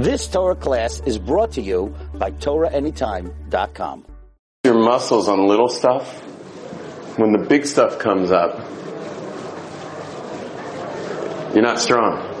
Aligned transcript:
This 0.00 0.26
Torah 0.28 0.56
class 0.56 1.02
is 1.04 1.18
brought 1.18 1.52
to 1.52 1.60
you 1.60 1.94
by 2.14 2.30
TorahAnytime.com. 2.30 4.06
Your 4.64 4.82
muscles 4.82 5.28
on 5.28 5.46
little 5.46 5.68
stuff. 5.68 6.22
When 7.18 7.32
the 7.32 7.46
big 7.46 7.66
stuff 7.66 7.98
comes 7.98 8.30
up, 8.30 8.60
you're 11.52 11.62
not 11.62 11.80
strong. 11.80 12.34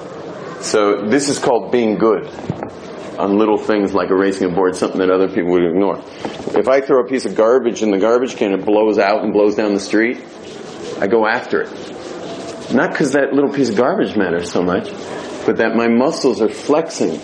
So 0.62 1.04
this 1.10 1.28
is 1.28 1.38
called 1.38 1.70
being 1.70 1.98
good 1.98 2.28
on 3.18 3.36
little 3.36 3.58
things 3.58 3.92
like 3.92 4.08
erasing 4.08 4.50
a 4.50 4.54
board, 4.54 4.74
something 4.74 5.00
that 5.00 5.10
other 5.10 5.28
people 5.28 5.50
would 5.50 5.66
ignore. 5.66 5.98
If 6.58 6.66
I 6.66 6.80
throw 6.80 7.04
a 7.04 7.06
piece 7.06 7.26
of 7.26 7.34
garbage 7.34 7.82
in 7.82 7.90
the 7.90 7.98
garbage 7.98 8.36
can, 8.36 8.54
it 8.54 8.64
blows 8.64 8.96
out 8.96 9.22
and 9.22 9.34
blows 9.34 9.54
down 9.54 9.74
the 9.74 9.80
street. 9.80 10.16
I 10.98 11.08
go 11.08 11.26
after 11.26 11.60
it. 11.60 11.70
Not 12.72 12.92
because 12.92 13.12
that 13.12 13.34
little 13.34 13.52
piece 13.52 13.68
of 13.68 13.76
garbage 13.76 14.16
matters 14.16 14.50
so 14.50 14.62
much, 14.62 14.90
but 15.44 15.58
that 15.58 15.76
my 15.76 15.88
muscles 15.88 16.40
are 16.40 16.48
flexing 16.48 17.20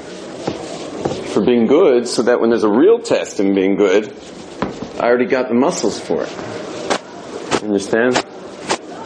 for 1.36 1.44
being 1.44 1.66
good 1.66 2.08
so 2.08 2.22
that 2.22 2.40
when 2.40 2.48
there's 2.48 2.64
a 2.64 2.70
real 2.70 2.98
test 2.98 3.40
in 3.40 3.54
being 3.54 3.76
good, 3.76 4.10
I 4.98 5.06
already 5.06 5.26
got 5.26 5.48
the 5.48 5.54
muscles 5.54 6.00
for 6.00 6.22
it. 6.22 7.62
Understand? 7.62 8.16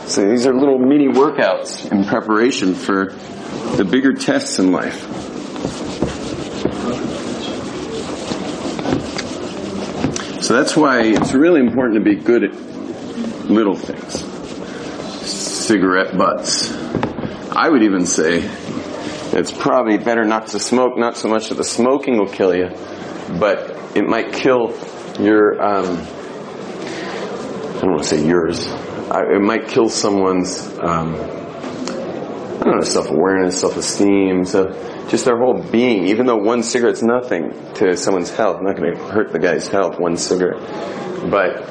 So 0.07 0.31
these 0.31 0.47
are 0.47 0.55
little 0.55 0.79
mini 0.79 1.09
workouts 1.09 1.91
in 1.91 2.05
preparation 2.05 2.77
for 2.77 3.07
the 3.77 3.85
bigger 3.85 4.13
tests 4.13 4.61
in 4.61 4.71
life. 4.71 5.01
So 10.41 10.55
that's 10.55 10.77
why 10.77 11.01
it's 11.07 11.33
really 11.33 11.59
important 11.59 11.97
to 11.97 12.01
be 12.01 12.15
good 12.15 12.45
at 12.45 12.55
little 13.51 13.75
things. 13.75 14.21
Cigarette 15.29 16.17
butts. 16.17 16.73
I 17.51 17.69
would 17.69 17.83
even 17.83 18.07
say 18.07 18.49
it's 19.33 19.53
probably 19.53 19.97
better 19.97 20.25
not 20.25 20.49
to 20.49 20.59
smoke, 20.59 20.99
not 20.99 21.17
so 21.17 21.29
much 21.29 21.51
that 21.51 21.55
the 21.55 21.65
smoking 21.65 22.19
will 22.19 22.29
kill 22.29 22.55
you, 22.55 22.69
but 23.39 23.71
it 23.97 24.05
might 24.05 24.33
kill 24.33 24.77
your, 25.21 25.63
um, 25.63 25.87
I 27.77 27.81
don't 27.81 27.91
want 27.93 28.03
to 28.03 28.09
say 28.09 28.27
yours, 28.27 28.67
it 28.67 29.41
might 29.41 29.69
kill 29.69 29.89
someone's, 29.89 30.67
um, 30.81 31.15
I 31.15 32.65
don't 32.65 32.77
know, 32.77 32.81
self-awareness, 32.81 33.61
self-esteem, 33.61 34.45
so 34.45 34.73
just 35.09 35.25
their 35.25 35.39
whole 35.39 35.63
being, 35.63 36.09
even 36.09 36.27
though 36.27 36.37
one 36.37 36.65
cigarette's 36.65 37.03
nothing 37.03 37.53
to 37.75 37.97
someone's 37.97 38.31
health, 38.31 38.61
not 38.63 38.77
going 38.77 38.97
to 38.97 39.03
hurt 39.05 39.33
the 39.33 39.39
guy's 39.39 39.69
health, 39.69 39.99
one 40.01 40.17
cigarette, 40.17 40.61
but, 41.31 41.67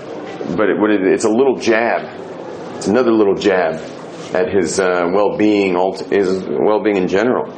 but 0.56 0.69
it, 0.69 0.78
it, 0.80 1.08
it's 1.08 1.25
a 1.25 1.30
little 1.30 1.58
jab, 1.58 2.06
it's 2.78 2.88
another 2.88 3.12
little 3.12 3.36
jab 3.36 3.98
at 4.33 4.53
his 4.53 4.80
uh, 4.80 5.09
well-being, 5.11 5.75
his 6.09 6.44
well-being 6.47 6.97
in 6.97 7.08
general. 7.08 7.52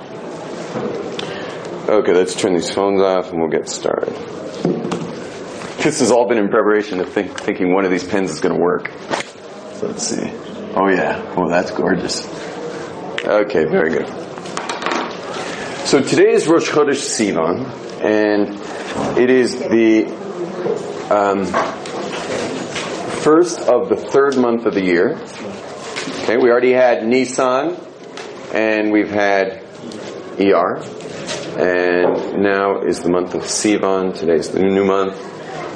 Okay, 1.89 2.14
let's 2.14 2.36
turn 2.36 2.53
these 2.53 2.72
phones 2.72 3.02
off 3.02 3.31
and 3.31 3.41
we'll 3.41 3.50
get 3.50 3.67
started. 3.67 4.14
This 5.83 5.99
has 5.99 6.11
all 6.11 6.27
been 6.27 6.38
in 6.38 6.49
preparation 6.49 6.99
of 6.99 7.09
think, 7.09 7.39
thinking 7.39 7.73
one 7.73 7.86
of 7.86 7.92
these 7.92 8.08
pens 8.08 8.30
is 8.30 8.39
going 8.39 8.55
to 8.55 8.61
work. 8.61 8.92
Let's 9.81 10.03
see. 10.03 10.31
Oh 10.75 10.88
yeah. 10.88 11.33
Oh, 11.36 11.49
that's 11.49 11.72
gorgeous. 11.72 12.25
Okay, 13.25 13.66
very 13.66 13.89
good. 13.89 14.08
So 15.86 16.02
today 16.02 16.31
is 16.31 16.47
Rosh 16.47 16.69
Chodesh 16.69 17.02
Sivan, 17.02 17.66
and 18.02 19.17
it 19.17 19.30
is 19.30 19.58
the 19.58 20.05
um, 21.09 21.45
first 23.22 23.59
of 23.59 23.89
the 23.89 23.97
third 23.97 24.38
month 24.38 24.66
of 24.66 24.73
the 24.73 24.83
year. 24.83 25.17
Okay, 26.32 26.42
we 26.42 26.50
already 26.50 26.72
had 26.72 27.06
Nisan, 27.06 27.76
and 28.54 28.90
we've 28.90 29.10
had 29.10 29.66
ER, 30.40 30.78
and 31.60 32.42
now 32.42 32.84
is 32.84 33.02
the 33.02 33.10
month 33.10 33.34
of 33.34 33.42
Sivan. 33.42 34.18
Today's 34.18 34.50
the 34.50 34.62
new 34.62 34.86
month, 34.86 35.18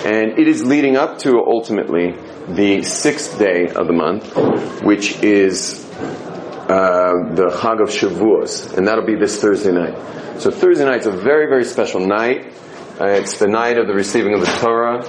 and 0.06 0.40
it 0.40 0.48
is 0.48 0.64
leading 0.64 0.96
up 0.96 1.18
to 1.20 1.44
ultimately 1.46 2.16
the 2.48 2.84
sixth 2.84 3.38
day 3.38 3.68
of 3.68 3.88
the 3.88 3.92
month, 3.92 4.34
which 4.82 5.22
is 5.22 5.84
uh, 5.94 7.34
the 7.34 7.50
Chag 7.62 7.82
of 7.82 7.90
Shavuos, 7.90 8.78
and 8.78 8.88
that'll 8.88 9.06
be 9.06 9.18
this 9.18 9.42
Thursday 9.42 9.74
night. 9.74 10.40
So 10.40 10.52
Thursday 10.52 10.86
night's 10.86 11.06
a 11.06 11.12
very, 11.12 11.48
very 11.48 11.66
special 11.66 12.00
night. 12.00 12.54
Uh, 12.98 13.08
it's 13.08 13.40
the 13.40 13.50
night 13.50 13.78
of 13.78 13.88
the 13.88 13.94
receiving 13.94 14.34
of 14.34 14.40
the 14.40 14.58
Torah, 14.62 15.04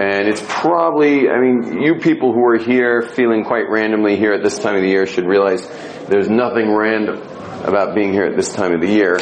and 0.00 0.28
it's 0.28 0.42
probably, 0.48 1.28
I 1.28 1.38
mean, 1.38 1.82
you 1.82 1.96
people 1.96 2.32
who 2.32 2.42
are 2.46 2.56
here 2.56 3.02
feeling 3.02 3.44
quite 3.44 3.68
randomly 3.68 4.16
here 4.16 4.32
at 4.32 4.42
this 4.42 4.58
time 4.58 4.74
of 4.74 4.80
the 4.80 4.88
year 4.88 5.04
should 5.06 5.26
realize 5.26 5.68
there's 6.08 6.30
nothing 6.30 6.74
random 6.74 7.20
about 7.64 7.94
being 7.94 8.10
here 8.10 8.24
at 8.24 8.34
this 8.34 8.50
time 8.50 8.72
of 8.72 8.80
the 8.80 8.88
year. 8.88 9.20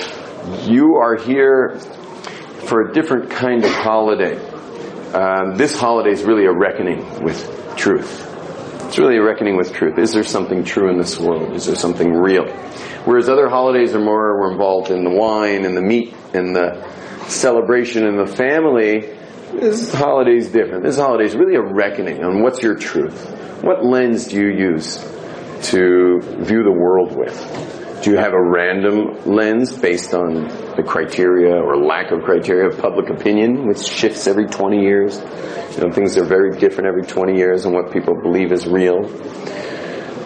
You 0.67 0.99
are 0.99 1.17
here 1.17 1.81
for 2.67 2.83
a 2.83 2.93
different 2.93 3.31
kind 3.31 3.65
of 3.65 3.73
holiday. 3.73 4.39
Um, 5.15 5.57
this 5.57 5.77
holiday 5.77 6.13
is 6.13 6.23
really 6.23 6.45
a 6.45 6.53
reckoning 6.53 7.25
with 7.25 7.75
truth. 7.77 8.25
It's 8.87 8.99
really 8.99 9.17
a 9.17 9.23
reckoning 9.23 9.57
with 9.57 9.73
truth. 9.73 9.99
Is 9.99 10.13
there 10.13 10.23
something 10.23 10.63
true 10.63 10.91
in 10.91 10.97
this 10.97 11.19
world? 11.19 11.55
Is 11.57 11.67
there 11.67 11.75
something 11.75 12.13
real? 12.13 12.47
Whereas 13.05 13.29
other 13.29 13.49
holidays 13.49 13.97
are 13.97 14.01
more, 14.01 14.39
we're 14.39 14.53
involved 14.53 14.93
in 14.93 15.03
the 15.03 15.11
wine 15.11 15.65
and 15.65 15.77
the 15.77 15.83
meat 15.83 16.15
and 16.35 16.55
the 16.55 16.89
celebration 17.27 18.07
and 18.07 18.17
the 18.17 18.33
family. 18.33 19.18
This 19.53 19.93
holiday 19.95 20.37
is 20.37 20.49
different. 20.49 20.85
This 20.85 20.99
holiday 20.99 21.25
is 21.25 21.35
really 21.35 21.55
a 21.55 21.63
reckoning 21.63 22.23
on 22.23 22.43
what's 22.43 22.63
your 22.63 22.75
truth. 22.75 23.31
What 23.63 23.83
lens 23.85 24.27
do 24.27 24.37
you 24.37 24.49
use 24.49 24.99
to 25.71 26.21
view 26.21 26.63
the 26.63 26.71
world 26.71 27.17
with? 27.17 28.03
Do 28.05 28.11
you 28.11 28.19
have 28.19 28.35
a 28.35 28.43
random 28.43 29.17
lens 29.25 29.77
based 29.77 30.13
on 30.13 30.49
the 30.77 30.85
criteria 30.87 31.55
or 31.55 31.79
lack 31.79 32.13
of 32.13 32.23
criteria 32.23 32.69
of 32.69 32.79
public 32.79 33.09
opinion, 33.09 33.67
which 33.67 33.89
shifts 33.89 34.27
every 34.27 34.47
20 34.47 34.83
years? 34.83 35.19
You 35.77 35.85
know, 35.85 35.93
things 35.93 36.19
are 36.19 36.25
very 36.25 36.59
different 36.59 36.87
every 36.87 37.03
20 37.03 37.37
years 37.37 37.65
and 37.65 37.75
what 37.75 37.91
people 37.91 38.21
believe 38.21 38.53
is 38.53 38.67
real. 38.67 39.07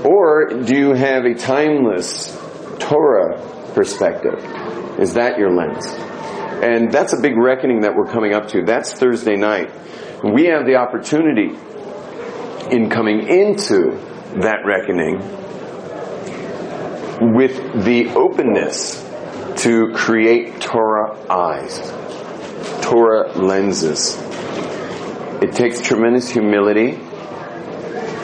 Or 0.04 0.48
do 0.48 0.76
you 0.76 0.94
have 0.94 1.24
a 1.24 1.34
timeless 1.34 2.36
Torah 2.80 3.40
perspective? 3.72 4.44
Is 4.98 5.14
that 5.14 5.38
your 5.38 5.54
lens? 5.54 6.11
And 6.62 6.92
that's 6.92 7.12
a 7.12 7.20
big 7.20 7.36
reckoning 7.36 7.80
that 7.80 7.96
we're 7.96 8.06
coming 8.06 8.34
up 8.34 8.48
to. 8.48 8.62
That's 8.62 8.92
Thursday 8.92 9.36
night. 9.36 9.70
We 10.22 10.44
have 10.46 10.64
the 10.64 10.76
opportunity 10.76 11.50
in 12.70 12.88
coming 12.88 13.26
into 13.26 13.98
that 14.40 14.60
reckoning 14.64 15.18
with 17.34 17.84
the 17.84 18.10
openness 18.14 19.02
to 19.62 19.92
create 19.92 20.60
Torah 20.60 21.16
eyes, 21.28 21.80
Torah 22.80 23.32
lenses. 23.32 24.16
It 25.42 25.52
takes 25.52 25.80
tremendous 25.80 26.30
humility. 26.30 26.98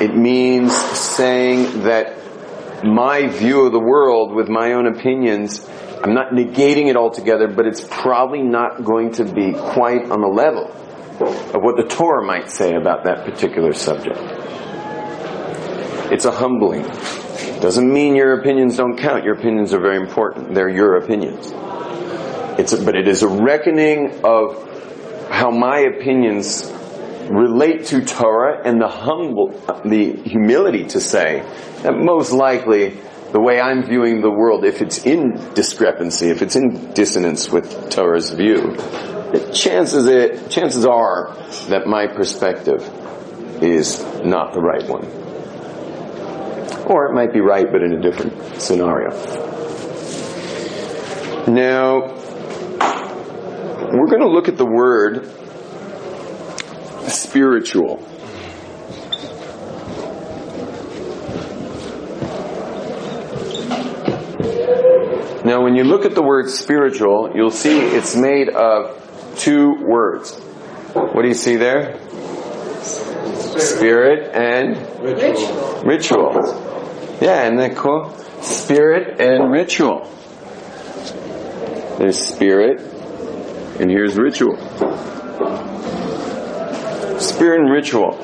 It 0.00 0.16
means 0.16 0.72
saying 0.76 1.82
that 1.82 2.16
my 2.84 3.26
view 3.26 3.66
of 3.66 3.72
the 3.72 3.80
world 3.80 4.32
with 4.32 4.48
my 4.48 4.72
own 4.74 4.86
opinions, 4.86 5.68
I'm 6.02 6.14
not 6.14 6.30
negating 6.32 6.86
it 6.88 6.96
altogether, 6.96 7.48
but 7.48 7.66
it's 7.66 7.86
probably 7.88 8.42
not 8.42 8.84
going 8.84 9.12
to 9.12 9.24
be 9.24 9.52
quite 9.52 10.10
on 10.10 10.20
the 10.20 10.28
level 10.28 10.70
of 11.20 11.62
what 11.62 11.76
the 11.76 11.86
Torah 11.88 12.24
might 12.24 12.50
say 12.50 12.74
about 12.74 13.04
that 13.04 13.24
particular 13.24 13.72
subject. 13.72 14.18
It's 16.12 16.24
a 16.24 16.30
humbling. 16.30 16.82
Doesn't 17.60 17.92
mean 17.92 18.14
your 18.14 18.40
opinions 18.40 18.76
don't 18.76 18.96
count. 18.96 19.24
Your 19.24 19.34
opinions 19.34 19.74
are 19.74 19.80
very 19.80 19.96
important. 19.96 20.54
They're 20.54 20.68
your 20.68 20.96
opinions. 20.96 21.52
It's 22.58 22.72
a, 22.72 22.84
but 22.84 22.94
it 22.94 23.08
is 23.08 23.22
a 23.22 23.28
reckoning 23.28 24.20
of 24.24 25.28
how 25.30 25.50
my 25.50 25.80
opinions 25.80 26.72
relate 27.28 27.86
to 27.86 28.04
Torah 28.04 28.62
and 28.64 28.80
the 28.80 28.88
humble, 28.88 29.48
the 29.84 30.12
humility 30.12 30.84
to 30.86 31.00
say 31.00 31.42
that 31.82 31.94
most 31.96 32.32
likely 32.32 32.96
the 33.32 33.40
way 33.40 33.60
I'm 33.60 33.84
viewing 33.84 34.20
the 34.20 34.30
world, 34.30 34.64
if 34.64 34.80
it's 34.80 35.04
in 35.04 35.34
discrepancy, 35.54 36.30
if 36.30 36.40
it's 36.40 36.56
in 36.56 36.92
dissonance 36.92 37.50
with 37.50 37.90
Torah's 37.90 38.30
view, 38.30 38.76
chances 39.52 40.06
it, 40.06 40.50
chances 40.50 40.86
are 40.86 41.36
that 41.68 41.86
my 41.86 42.06
perspective 42.06 42.82
is 43.62 44.02
not 44.24 44.54
the 44.54 44.60
right 44.60 44.88
one. 44.88 45.04
Or 46.86 47.06
it 47.06 47.14
might 47.14 47.34
be 47.34 47.40
right, 47.40 47.66
but 47.70 47.82
in 47.82 47.92
a 47.92 48.00
different 48.00 48.60
scenario. 48.62 49.10
Now, 51.46 52.14
we're 53.92 54.06
going 54.06 54.20
to 54.20 54.28
look 54.28 54.48
at 54.48 54.56
the 54.56 54.66
word 54.66 55.30
spiritual. 57.10 58.07
Now, 65.48 65.62
when 65.62 65.76
you 65.76 65.84
look 65.84 66.04
at 66.04 66.14
the 66.14 66.20
word 66.20 66.50
spiritual, 66.50 67.32
you'll 67.34 67.50
see 67.50 67.80
it's 67.80 68.14
made 68.14 68.50
of 68.50 69.34
two 69.38 69.76
words. 69.82 70.38
What 70.92 71.22
do 71.22 71.26
you 71.26 71.32
see 71.32 71.56
there? 71.56 71.98
Spirit 72.82 74.34
and 74.34 74.76
ritual. 75.00 75.82
ritual. 75.84 77.18
Yeah, 77.22 77.44
isn't 77.44 77.56
that 77.56 77.76
cool? 77.76 78.14
Spirit 78.42 79.22
and 79.22 79.50
ritual. 79.50 80.12
There's 81.96 82.18
spirit, 82.18 82.82
and 83.80 83.90
here's 83.90 84.18
ritual. 84.18 84.58
Spirit 87.18 87.60
and 87.62 87.72
ritual. 87.72 88.18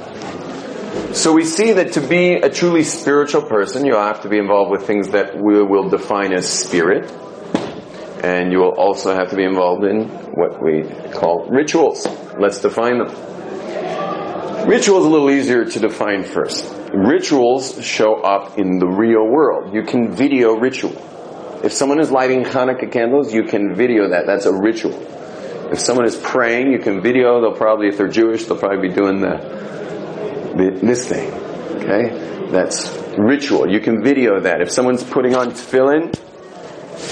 So 1.15 1.33
we 1.33 1.45
see 1.45 1.71
that 1.73 1.93
to 1.93 2.01
be 2.01 2.35
a 2.35 2.51
truly 2.51 2.83
spiritual 2.83 3.43
person, 3.43 3.87
you 3.87 3.95
have 3.95 4.23
to 4.23 4.29
be 4.29 4.37
involved 4.37 4.73
with 4.73 4.85
things 4.85 5.11
that 5.11 5.41
we 5.41 5.63
will 5.63 5.89
define 5.89 6.33
as 6.33 6.49
spirit. 6.49 7.09
And 8.25 8.51
you 8.51 8.59
will 8.59 8.75
also 8.75 9.15
have 9.15 9.31
to 9.31 9.37
be 9.37 9.45
involved 9.45 9.85
in 9.85 10.09
what 10.09 10.61
we 10.61 10.83
call 11.13 11.47
rituals. 11.49 12.05
Let's 12.37 12.61
define 12.61 12.99
them. 12.99 14.69
Ritual 14.69 14.99
is 14.99 15.07
a 15.07 15.09
little 15.09 15.31
easier 15.31 15.65
to 15.65 15.79
define 15.79 16.25
first. 16.25 16.69
Rituals 16.93 17.81
show 17.85 18.17
up 18.17 18.59
in 18.59 18.81
the 18.81 18.87
real 18.89 19.25
world. 19.25 19.73
You 19.73 19.85
can 19.85 20.11
video 20.11 20.55
ritual. 20.55 20.97
If 21.63 21.73
someone 21.73 22.01
is 22.01 22.11
lighting 22.11 22.43
Hanukkah 22.43 22.91
candles, 22.91 23.33
you 23.33 23.45
can 23.45 23.77
video 23.77 24.09
that. 24.09 24.27
That's 24.27 24.47
a 24.47 24.53
ritual. 24.53 25.01
If 25.71 25.79
someone 25.79 26.07
is 26.07 26.17
praying, 26.17 26.73
you 26.73 26.81
can 26.81 27.01
video. 27.01 27.41
They'll 27.41 27.57
probably, 27.57 27.87
if 27.87 27.99
they're 27.99 28.09
Jewish, 28.09 28.47
they'll 28.47 28.59
probably 28.59 28.89
be 28.89 28.95
doing 28.95 29.21
the 29.21 29.65
this 30.57 31.09
thing. 31.09 31.33
Okay? 31.33 32.49
That's 32.51 32.97
ritual. 33.19 33.71
You 33.71 33.81
can 33.81 34.03
video 34.03 34.41
that. 34.41 34.61
If 34.61 34.71
someone's 34.71 35.03
putting 35.03 35.35
on 35.35 35.51
tefillin, 35.51 36.13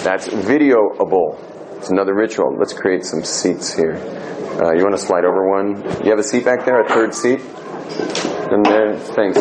that's 0.04 0.28
videoable. 0.28 1.38
It's 1.76 1.90
another 1.90 2.14
ritual. 2.14 2.56
Let's 2.58 2.72
create 2.72 3.04
some 3.04 3.24
seats 3.24 3.74
here. 3.74 3.96
Uh, 3.96 4.72
you 4.72 4.82
want 4.82 4.96
to 4.96 5.02
slide 5.02 5.24
over 5.24 5.48
one? 5.48 5.82
You 6.04 6.10
have 6.10 6.18
a 6.18 6.24
seat 6.24 6.44
back 6.44 6.64
there, 6.64 6.80
a 6.80 6.88
third 6.88 7.14
seat? 7.14 7.40
And 7.40 8.64
there. 8.64 8.96
Thanks. 8.96 9.38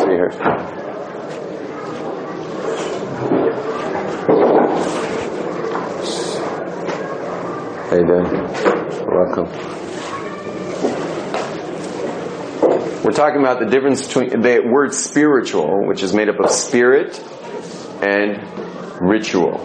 How 7.88 7.98
you 7.98 8.06
doing? 8.06 8.24
Welcome. 9.06 9.81
We're 13.04 13.10
talking 13.10 13.40
about 13.40 13.58
the 13.58 13.66
difference 13.66 14.06
between 14.06 14.42
the 14.42 14.60
word 14.64 14.94
spiritual, 14.94 15.88
which 15.88 16.04
is 16.04 16.14
made 16.14 16.28
up 16.28 16.38
of 16.38 16.52
spirit 16.52 17.18
and 18.00 18.38
ritual. 19.00 19.58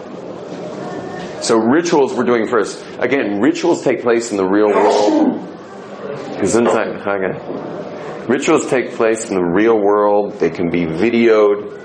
So 1.40 1.56
rituals 1.56 2.14
we're 2.14 2.24
doing 2.24 2.48
first. 2.48 2.84
Again, 2.98 3.40
rituals 3.40 3.84
take 3.84 4.02
place 4.02 4.32
in 4.32 4.38
the 4.38 4.44
real 4.44 4.66
world. 4.66 5.46
Rituals 8.28 8.66
take 8.66 8.94
place 8.94 9.28
in 9.30 9.36
the 9.36 9.44
real 9.44 9.78
world. 9.78 10.40
They 10.40 10.50
can 10.50 10.68
be 10.68 10.86
videoed. 10.86 11.76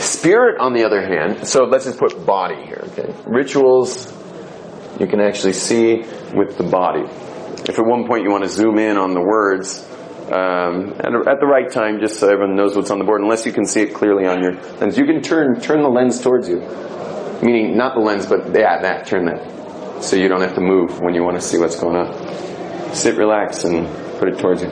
Spirit, 0.00 0.58
on 0.58 0.72
the 0.72 0.84
other 0.84 1.00
hand, 1.00 1.46
so 1.46 1.62
let's 1.64 1.84
just 1.84 1.98
put 1.98 2.26
body 2.26 2.64
here, 2.64 2.82
okay? 2.88 3.14
Rituals, 3.24 4.12
you 4.98 5.06
can 5.06 5.20
actually 5.20 5.52
see 5.52 6.04
with 6.34 6.58
the 6.58 6.64
body. 6.64 7.04
If 7.68 7.78
at 7.78 7.86
one 7.86 8.06
point 8.08 8.24
you 8.24 8.30
want 8.30 8.42
to 8.42 8.50
zoom 8.50 8.78
in 8.78 8.96
on 8.96 9.14
the 9.14 9.20
words, 9.20 9.88
um, 10.32 10.94
at, 10.98 11.14
at, 11.14 11.40
the 11.40 11.46
right 11.46 11.70
time, 11.70 12.00
just 12.00 12.18
so 12.18 12.28
everyone 12.28 12.56
knows 12.56 12.74
what's 12.74 12.90
on 12.90 12.98
the 12.98 13.04
board. 13.04 13.20
Unless 13.20 13.46
you 13.46 13.52
can 13.52 13.64
see 13.64 13.82
it 13.82 13.94
clearly 13.94 14.26
on 14.26 14.42
your 14.42 14.54
lens, 14.80 14.98
you 14.98 15.04
can 15.04 15.22
turn 15.22 15.60
turn 15.60 15.82
the 15.82 15.88
lens 15.88 16.20
towards 16.20 16.48
you, 16.48 16.58
meaning 17.42 17.76
not 17.76 17.94
the 17.94 18.00
lens, 18.00 18.26
but 18.26 18.46
yeah, 18.54 18.82
that 18.82 19.06
turn 19.06 19.26
that, 19.26 20.02
so 20.02 20.16
you 20.16 20.26
don't 20.26 20.40
have 20.40 20.54
to 20.56 20.60
move 20.60 21.00
when 21.00 21.14
you 21.14 21.22
want 21.22 21.36
to 21.36 21.40
see 21.40 21.58
what's 21.58 21.78
going 21.78 21.96
on. 21.96 22.94
Sit, 22.94 23.16
relax, 23.16 23.64
and 23.64 23.86
put 24.18 24.28
it 24.28 24.38
towards 24.38 24.62
you. 24.62 24.70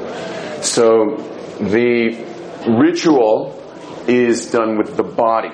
So 0.62 1.18
the 1.60 2.24
ritual 2.68 3.60
is 4.08 4.50
done 4.50 4.76
with 4.76 4.96
the 4.96 5.04
body. 5.04 5.52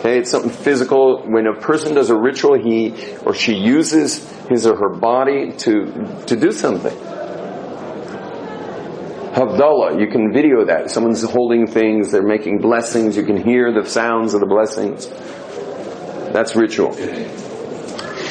Okay, 0.00 0.18
it's 0.18 0.30
something 0.30 0.50
physical. 0.50 1.22
When 1.26 1.46
a 1.46 1.54
person 1.54 1.94
does 1.94 2.10
a 2.10 2.16
ritual, 2.16 2.58
he 2.58 3.16
or 3.24 3.32
she 3.32 3.54
uses 3.54 4.26
his 4.48 4.66
or 4.66 4.76
her 4.76 4.90
body 4.90 5.52
to 5.58 6.24
to 6.26 6.36
do 6.36 6.52
something. 6.52 7.09
Havdalah, 9.32 10.00
you 10.00 10.08
can 10.08 10.32
video 10.32 10.64
that. 10.64 10.90
Someone's 10.90 11.22
holding 11.22 11.68
things, 11.68 12.10
they're 12.10 12.20
making 12.20 12.58
blessings, 12.58 13.16
you 13.16 13.24
can 13.24 13.36
hear 13.36 13.72
the 13.72 13.88
sounds 13.88 14.34
of 14.34 14.40
the 14.40 14.46
blessings. 14.46 15.06
That's 16.32 16.56
ritual. 16.56 16.92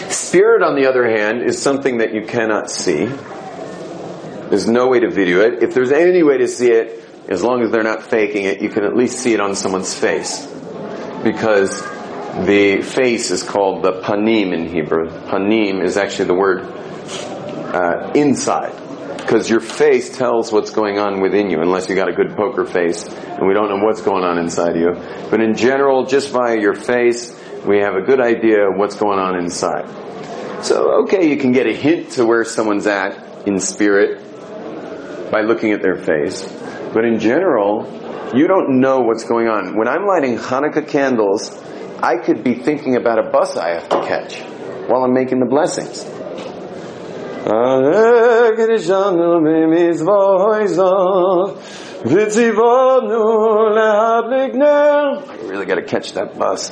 Spirit, 0.10 0.62
on 0.62 0.76
the 0.76 0.88
other 0.88 1.10
hand, 1.10 1.42
is 1.42 1.62
something 1.62 2.00
that 2.00 2.14
you 2.14 2.26
cannot 2.26 2.70
see. 2.70 3.06
There's 3.06 4.68
no 4.68 4.90
way 4.90 5.00
to 5.00 5.10
video 5.10 5.40
it. 5.40 5.64
If 5.64 5.74
there's 5.74 5.94
any 5.94 6.22
way 6.22 6.38
to 6.40 6.50
see 6.50 6.70
it, 6.70 7.02
as 7.30 7.44
long 7.44 7.62
as 7.62 7.72
they're 7.72 7.82
not 7.82 8.04
faking 8.04 8.44
it, 8.44 8.62
you 8.62 8.70
can 8.70 8.84
at 8.84 8.94
least 8.94 9.20
see 9.20 9.34
it 9.34 9.40
on 9.40 9.56
someone's 9.56 9.94
face. 9.94 10.46
Because 11.24 11.82
the 12.46 12.82
face 12.82 13.32
is 13.32 13.42
called 13.42 13.84
the 13.84 14.02
panim 14.02 14.54
in 14.54 14.68
Hebrew. 14.68 15.10
Panim 15.28 15.82
is 15.82 15.96
actually 15.96 16.26
the 16.26 16.36
word 16.36 16.62
uh, 16.62 18.12
inside 18.16 18.89
because 19.22 19.50
your 19.50 19.60
face 19.60 20.16
tells 20.18 20.52
what's 20.52 20.72
going 20.72 21.00
on 21.00 21.22
within 21.22 21.50
you, 21.50 21.62
unless 21.62 21.90
you 21.90 21.96
got 21.96 22.10
a 22.10 22.14
good 22.14 22.36
poker 22.36 22.66
face, 22.66 23.08
and 23.08 23.48
we 23.48 23.54
don't 23.54 23.70
know 23.70 23.84
what's 23.84 24.02
going 24.02 24.24
on 24.24 24.38
inside 24.38 24.76
you. 24.76 24.94
But 25.30 25.42
in 25.42 25.56
general, 25.56 26.06
just 26.06 26.34
by 26.34 26.56
your 26.56 26.74
face, 26.74 27.38
we 27.66 27.80
have 27.80 27.96
a 27.96 28.02
good 28.02 28.20
idea 28.20 28.70
of 28.70 28.78
what's 28.78 28.96
going 28.96 29.20
on 29.20 29.36
inside. 29.36 29.88
So, 30.64 31.04
okay, 31.04 31.30
you 31.30 31.38
can 31.38 31.52
get 31.52 31.68
a 31.68 31.74
hint 31.74 32.12
to 32.12 32.26
where 32.26 32.44
someone's 32.44 32.88
at 32.88 33.48
in 33.48 33.60
spirit 33.60 34.22
by 35.32 35.42
looking 35.42 35.72
at 35.72 35.82
their 35.82 35.96
face. 35.96 36.44
But 36.94 37.06
in 37.06 37.20
general, 37.20 38.32
you 38.36 38.48
don't 38.48 38.80
know 38.80 39.02
what's 39.02 39.24
going 39.24 39.48
on. 39.48 39.78
When 39.78 39.88
I'm 39.88 40.06
lighting 40.06 40.38
Hanukkah 40.38 40.88
candles, 40.88 41.56
I 42.02 42.18
could 42.18 42.44
be 42.44 42.56
thinking 42.56 42.96
about 42.96 43.20
a 43.20 43.30
bus 43.30 43.58
I 43.58 43.70
have 43.70 43.90
to 43.90 44.02
catch 44.08 44.42
while 44.90 45.04
I'm 45.04 45.14
making 45.14 45.40
the 45.40 45.46
blessings. 45.46 46.04
I 55.28 55.36
really 55.44 55.66
got 55.66 55.76
to 55.76 55.84
catch 55.84 56.14
that 56.14 56.38
bus. 56.38 56.72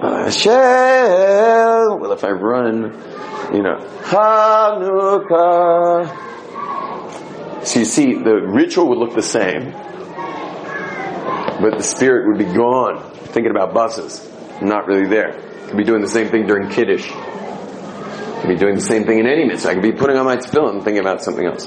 Uh, 0.00 0.30
well, 2.00 2.12
if 2.12 2.24
I 2.24 2.30
run, 2.30 2.82
you 3.52 3.62
know, 3.62 3.78
Hanukkah. 4.02 6.06
So 7.66 7.80
you 7.80 7.84
see, 7.84 8.14
the 8.14 8.36
ritual 8.36 8.88
would 8.88 8.98
look 8.98 9.14
the 9.14 9.22
same, 9.22 9.72
but 11.60 11.76
the 11.76 11.82
spirit 11.82 12.28
would 12.28 12.38
be 12.38 12.50
gone. 12.52 13.12
Thinking 13.12 13.50
about 13.50 13.74
buses, 13.74 14.26
not 14.62 14.86
really 14.86 15.06
there. 15.06 15.38
Could 15.66 15.76
be 15.76 15.84
doing 15.84 16.00
the 16.00 16.08
same 16.08 16.30
thing 16.30 16.46
during 16.46 16.70
Kiddush. 16.70 17.10
I 18.40 18.44
could 18.44 18.48
be 18.48 18.56
doing 18.56 18.74
the 18.74 18.80
same 18.80 19.04
thing 19.04 19.18
in 19.18 19.26
any 19.26 19.44
mitzvah. 19.44 19.68
I 19.68 19.74
could 19.74 19.82
be 19.82 19.92
putting 19.92 20.16
on 20.16 20.24
my 20.24 20.38
tefillin 20.38 20.76
and 20.76 20.82
thinking 20.82 21.00
about 21.00 21.22
something 21.22 21.44
else. 21.44 21.66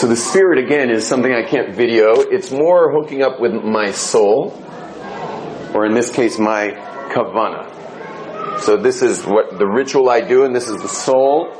So 0.00 0.08
the 0.08 0.16
spirit 0.16 0.58
again 0.58 0.90
is 0.90 1.06
something 1.06 1.32
I 1.32 1.44
can't 1.44 1.72
video. 1.72 2.14
It's 2.16 2.50
more 2.50 2.90
hooking 2.90 3.22
up 3.22 3.38
with 3.38 3.52
my 3.52 3.92
soul, 3.92 4.60
or 5.72 5.86
in 5.86 5.94
this 5.94 6.10
case, 6.10 6.36
my 6.36 6.70
kavana. 7.12 8.58
So 8.58 8.76
this 8.76 9.02
is 9.02 9.24
what 9.24 9.56
the 9.56 9.68
ritual 9.68 10.10
I 10.10 10.20
do, 10.20 10.44
and 10.44 10.52
this 10.52 10.68
is 10.68 10.82
the 10.82 10.88
soul, 10.88 11.52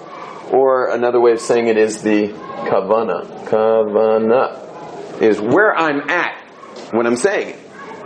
or 0.51 0.91
another 0.91 1.21
way 1.21 1.31
of 1.31 1.39
saying 1.39 1.69
it 1.69 1.77
is 1.77 2.03
the 2.03 2.31
kavana. 2.67 3.47
Kavana 3.47 5.23
is 5.23 5.41
where 5.41 5.73
I'm 5.77 6.11
at 6.11 6.37
when 6.91 7.07
I'm 7.07 7.15
saying 7.15 7.51
it. 7.51 7.59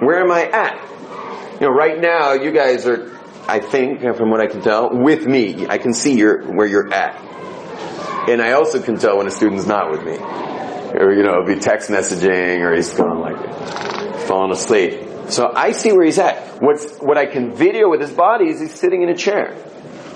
Where 0.02 0.20
am 0.20 0.30
I 0.30 0.42
at? 0.42 0.78
You 1.54 1.68
know, 1.68 1.72
right 1.72 1.98
now 1.98 2.34
you 2.34 2.50
guys 2.52 2.86
are 2.86 3.13
I 3.46 3.60
think, 3.60 4.00
from 4.16 4.30
what 4.30 4.40
I 4.40 4.46
can 4.46 4.62
tell, 4.62 4.90
with 4.90 5.26
me. 5.26 5.66
I 5.66 5.78
can 5.78 5.92
see 5.92 6.16
your, 6.16 6.44
where 6.52 6.66
you're 6.66 6.92
at. 6.92 7.20
And 8.28 8.40
I 8.40 8.52
also 8.52 8.80
can 8.80 8.96
tell 8.96 9.18
when 9.18 9.26
a 9.26 9.30
student's 9.30 9.66
not 9.66 9.90
with 9.90 10.02
me. 10.02 10.16
Or, 10.16 11.12
you 11.12 11.22
know, 11.22 11.42
it'll 11.42 11.46
be 11.46 11.60
text 11.60 11.90
messaging 11.90 12.60
or 12.60 12.74
he's 12.74 12.94
gone 12.94 13.20
like 13.20 14.18
falling 14.26 14.52
asleep. 14.52 15.02
So 15.28 15.50
I 15.54 15.72
see 15.72 15.92
where 15.92 16.04
he's 16.04 16.18
at. 16.18 16.62
What's, 16.62 16.98
what 16.98 17.18
I 17.18 17.26
can 17.26 17.54
video 17.54 17.90
with 17.90 18.00
his 18.00 18.12
body 18.12 18.48
is 18.48 18.60
he's 18.60 18.74
sitting 18.74 19.02
in 19.02 19.08
a 19.08 19.16
chair. 19.16 19.54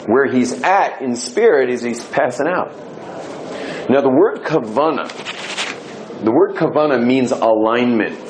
Where 0.06 0.26
he's 0.26 0.62
at 0.62 1.02
in 1.02 1.16
spirit 1.16 1.68
is 1.68 1.82
he's 1.82 2.04
passing 2.04 2.46
out. 2.46 2.70
Now 3.90 4.00
the 4.00 4.10
word 4.10 4.40
kavana, 4.44 5.08
the 6.24 6.30
word 6.30 6.56
kavana 6.56 7.04
means 7.04 7.32
alignment. 7.32 8.27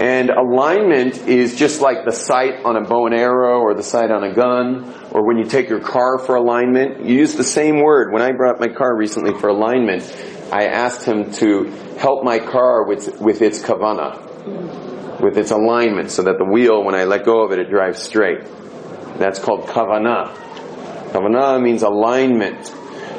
And 0.00 0.28
alignment 0.28 1.26
is 1.26 1.56
just 1.56 1.80
like 1.80 2.04
the 2.04 2.12
sight 2.12 2.64
on 2.66 2.76
a 2.76 2.82
bow 2.82 3.06
and 3.06 3.14
arrow 3.14 3.60
or 3.60 3.72
the 3.72 3.82
sight 3.82 4.10
on 4.10 4.22
a 4.24 4.34
gun 4.34 4.92
or 5.10 5.26
when 5.26 5.38
you 5.38 5.44
take 5.44 5.70
your 5.70 5.80
car 5.80 6.18
for 6.18 6.36
alignment. 6.36 7.06
You 7.06 7.16
use 7.16 7.34
the 7.34 7.44
same 7.44 7.82
word. 7.82 8.12
When 8.12 8.20
I 8.20 8.32
brought 8.32 8.60
my 8.60 8.68
car 8.68 8.94
recently 8.94 9.32
for 9.32 9.48
alignment, 9.48 10.02
I 10.52 10.66
asked 10.66 11.04
him 11.04 11.32
to 11.34 11.64
help 11.98 12.24
my 12.24 12.38
car 12.38 12.84
with, 12.86 13.22
with 13.22 13.40
its 13.40 13.62
kavana, 13.62 15.20
with 15.22 15.38
its 15.38 15.50
alignment 15.50 16.10
so 16.10 16.24
that 16.24 16.36
the 16.36 16.44
wheel, 16.44 16.84
when 16.84 16.94
I 16.94 17.04
let 17.04 17.24
go 17.24 17.42
of 17.42 17.52
it, 17.52 17.58
it 17.58 17.70
drives 17.70 18.02
straight. 18.02 18.44
That's 19.18 19.38
called 19.38 19.66
kavana. 19.66 20.34
Kavana 21.12 21.62
means 21.62 21.82
alignment. 21.82 22.68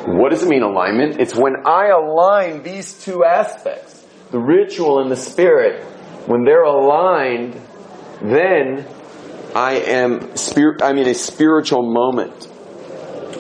What 0.06 0.30
does 0.30 0.44
it 0.44 0.48
mean 0.48 0.62
alignment? 0.62 1.20
It's 1.20 1.36
when 1.36 1.66
I 1.66 1.88
align 1.88 2.62
these 2.62 3.04
two 3.04 3.26
aspects, 3.26 4.06
the 4.30 4.40
ritual 4.40 5.02
and 5.02 5.10
the 5.10 5.16
spirit, 5.16 5.84
when 6.28 6.44
they're 6.44 6.64
aligned, 6.64 7.60
then 8.22 8.86
I 9.56 9.76
am 9.76 10.36
spirit, 10.36 10.82
I'm 10.82 10.98
in 10.98 11.08
a 11.08 11.14
spiritual 11.14 11.92
moment. 11.92 12.48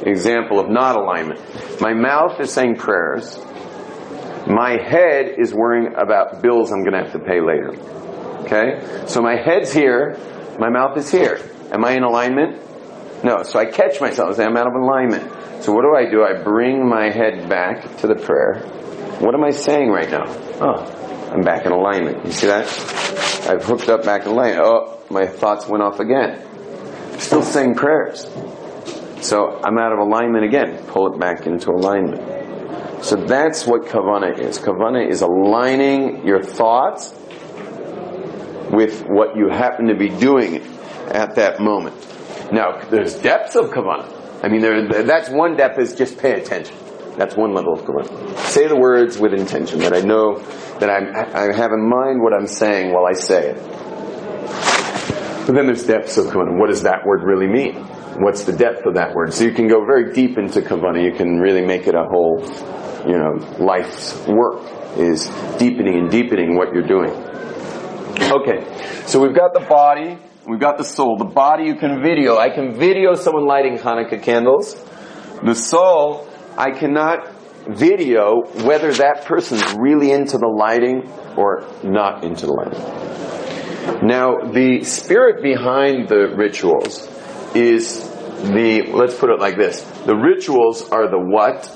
Example 0.05 0.59
of 0.59 0.69
not 0.69 0.95
alignment. 0.95 1.41
My 1.81 1.93
mouth 1.93 2.39
is 2.39 2.51
saying 2.51 2.77
prayers. 2.77 3.37
My 4.47 4.77
head 4.81 5.35
is 5.37 5.53
worrying 5.53 5.93
about 5.95 6.41
bills 6.41 6.71
I'm 6.71 6.83
going 6.83 6.93
to 6.93 6.99
have 6.99 7.11
to 7.11 7.19
pay 7.19 7.41
later. 7.41 7.75
Okay? 8.45 9.05
So 9.07 9.21
my 9.21 9.35
head's 9.35 9.73
here, 9.73 10.17
my 10.57 10.69
mouth 10.69 10.97
is 10.97 11.11
here. 11.11 11.41
Am 11.71 11.83
I 11.83 11.91
in 11.91 12.03
alignment? 12.03 12.61
No. 13.23 13.43
So 13.43 13.59
I 13.59 13.65
catch 13.65 13.99
myself 13.99 14.29
and 14.29 14.37
say 14.37 14.45
I'm 14.45 14.55
out 14.55 14.67
of 14.67 14.73
alignment. 14.73 15.63
So 15.63 15.73
what 15.73 15.81
do 15.81 15.93
I 15.95 16.09
do? 16.09 16.23
I 16.23 16.41
bring 16.41 16.87
my 16.87 17.11
head 17.11 17.49
back 17.49 17.97
to 17.97 18.07
the 18.07 18.15
prayer. 18.15 18.61
What 19.19 19.33
am 19.33 19.43
I 19.43 19.49
saying 19.49 19.89
right 19.89 20.09
now? 20.09 20.23
Oh, 20.61 21.16
I'm 21.29 21.41
back 21.41 21.65
in 21.65 21.71
alignment. 21.71 22.25
You 22.25 22.31
see 22.31 22.47
that? 22.47 22.67
I've 23.49 23.63
hooked 23.63 23.89
up 23.89 24.03
back 24.03 24.23
in 24.25 24.31
alignment. 24.31 24.61
Oh, 24.65 24.99
my 25.09 25.27
thoughts 25.27 25.67
went 25.67 25.83
off 25.83 25.99
again. 25.99 26.41
Still 27.19 27.43
saying 27.43 27.75
prayers. 27.75 28.29
So 29.21 29.59
I'm 29.63 29.77
out 29.77 29.91
of 29.91 29.99
alignment 29.99 30.45
again. 30.45 30.83
Pull 30.87 31.13
it 31.13 31.19
back 31.19 31.45
into 31.45 31.71
alignment. 31.71 33.03
So 33.03 33.15
that's 33.15 33.65
what 33.65 33.83
kavana 33.85 34.39
is. 34.39 34.57
Kavana 34.59 35.07
is 35.07 35.21
aligning 35.21 36.25
your 36.25 36.41
thoughts 36.41 37.13
with 38.71 39.05
what 39.05 39.35
you 39.35 39.49
happen 39.49 39.87
to 39.87 39.95
be 39.95 40.09
doing 40.09 40.61
at 41.07 41.35
that 41.35 41.59
moment. 41.59 41.95
Now, 42.51 42.79
there's 42.89 43.15
depths 43.15 43.55
of 43.55 43.71
kavana. 43.71 44.13
I 44.43 44.49
mean, 44.49 44.61
there, 44.61 45.03
that's 45.03 45.29
one 45.29 45.57
depth 45.57 45.79
is 45.79 45.95
just 45.95 46.17
pay 46.17 46.39
attention. 46.39 46.75
That's 47.17 47.35
one 47.35 47.53
level 47.53 47.73
of 47.73 47.81
kavana. 47.81 48.37
Say 48.37 48.67
the 48.67 48.75
words 48.75 49.17
with 49.17 49.33
intention 49.33 49.79
that 49.79 49.93
I 49.93 50.01
know 50.01 50.37
that 50.79 50.89
I'm, 50.89 51.15
I 51.15 51.55
have 51.55 51.71
in 51.71 51.87
mind 51.87 52.21
what 52.21 52.33
I'm 52.33 52.47
saying 52.47 52.93
while 52.93 53.07
I 53.07 53.13
say 53.13 53.49
it. 53.49 53.57
But 55.47 55.55
then 55.55 55.65
there's 55.65 55.85
depths 55.85 56.17
of 56.17 56.27
kavana. 56.27 56.59
What 56.59 56.69
does 56.69 56.83
that 56.83 57.05
word 57.05 57.23
really 57.23 57.47
mean? 57.47 57.75
What's 58.19 58.43
the 58.43 58.53
depth 58.53 58.85
of 58.85 58.95
that 58.95 59.15
word? 59.15 59.33
So 59.33 59.45
you 59.45 59.51
can 59.51 59.67
go 59.67 59.85
very 59.85 60.13
deep 60.13 60.37
into 60.37 60.61
kavana. 60.61 61.03
You 61.03 61.13
can 61.13 61.39
really 61.39 61.65
make 61.65 61.87
it 61.87 61.95
a 61.95 62.03
whole, 62.03 62.41
you 63.07 63.17
know, 63.17 63.37
life's 63.57 64.15
work 64.27 64.61
is 64.97 65.27
deepening 65.57 65.95
and 65.95 66.11
deepening 66.11 66.55
what 66.55 66.73
you're 66.73 66.87
doing. 66.87 67.11
Okay, 68.19 68.65
so 69.05 69.19
we've 69.21 69.35
got 69.35 69.53
the 69.53 69.61
body, 69.61 70.17
we've 70.47 70.59
got 70.59 70.77
the 70.77 70.83
soul. 70.83 71.17
The 71.17 71.25
body 71.25 71.65
you 71.65 71.75
can 71.75 72.01
video. 72.01 72.37
I 72.37 72.49
can 72.49 72.73
video 72.73 73.13
someone 73.13 73.45
lighting 73.45 73.77
Hanukkah 73.77 74.21
candles. 74.21 74.75
The 75.43 75.53
soul, 75.53 76.26
I 76.57 76.71
cannot 76.71 77.35
video 77.67 78.41
whether 78.63 78.91
that 78.93 79.25
person's 79.25 79.73
really 79.75 80.11
into 80.11 80.37
the 80.37 80.47
lighting 80.47 81.07
or 81.35 81.67
not 81.83 82.23
into 82.23 82.45
the 82.47 82.53
lighting. 82.53 84.07
Now, 84.07 84.39
the 84.51 84.83
spirit 84.83 85.43
behind 85.43 86.09
the 86.09 86.33
rituals 86.35 87.07
is 87.55 88.09
the, 88.43 88.89
let's 88.93 89.15
put 89.15 89.29
it 89.29 89.39
like 89.39 89.57
this. 89.57 89.81
The 90.05 90.15
rituals 90.15 90.89
are 90.89 91.09
the 91.09 91.19
what? 91.19 91.71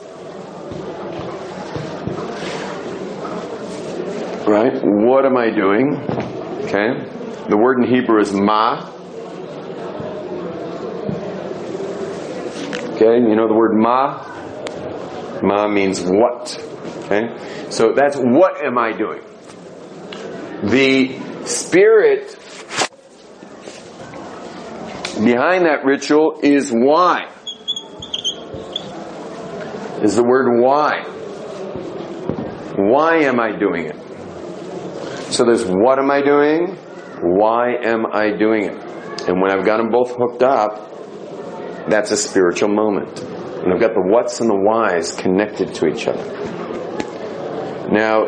Right? 4.47 4.81
What 4.83 5.25
am 5.25 5.37
I 5.37 5.51
doing? 5.51 5.95
Okay? 6.65 7.07
The 7.49 7.57
word 7.57 7.83
in 7.83 7.93
Hebrew 7.93 8.19
is 8.19 8.33
ma. 8.33 8.89
Okay, 12.95 13.17
you 13.19 13.35
know 13.35 13.47
the 13.47 13.55
word 13.55 13.73
ma? 13.75 14.30
Ma 15.41 15.67
means 15.67 16.01
what. 16.01 16.57
Okay? 17.05 17.69
So 17.69 17.93
that's 17.93 18.15
what 18.17 18.63
am 18.63 18.77
I 18.77 18.91
doing? 18.91 19.21
The 20.63 21.45
spirit 21.45 22.37
behind 25.15 25.65
that 25.65 25.83
ritual 25.83 26.39
is 26.43 26.71
why. 26.71 27.27
Is 30.03 30.15
the 30.15 30.23
word 30.23 30.61
why. 30.61 31.03
Why 32.75 33.17
am 33.17 33.39
I 33.39 33.57
doing 33.57 33.85
it? 33.85 33.95
So 35.31 35.45
there's 35.45 35.65
what 35.65 35.99
am 35.99 36.09
I 36.09 36.21
doing? 36.21 36.75
Why 37.21 37.75
am 37.83 38.05
I 38.11 38.35
doing 38.35 38.65
it? 38.65 39.27
And 39.27 39.41
when 39.41 39.51
I've 39.51 39.65
got 39.65 39.77
them 39.77 39.91
both 39.91 40.15
hooked 40.15 40.41
up, 40.41 40.89
that's 41.87 42.11
a 42.11 42.17
spiritual 42.17 42.69
moment. 42.69 43.30
And 43.63 43.73
I've 43.73 43.79
got 43.79 43.93
the 43.93 44.01
what's 44.01 44.39
and 44.41 44.49
the 44.49 44.55
whys 44.55 45.13
connected 45.13 45.75
to 45.75 45.87
each 45.87 46.07
other. 46.07 46.23
Now, 47.91 48.25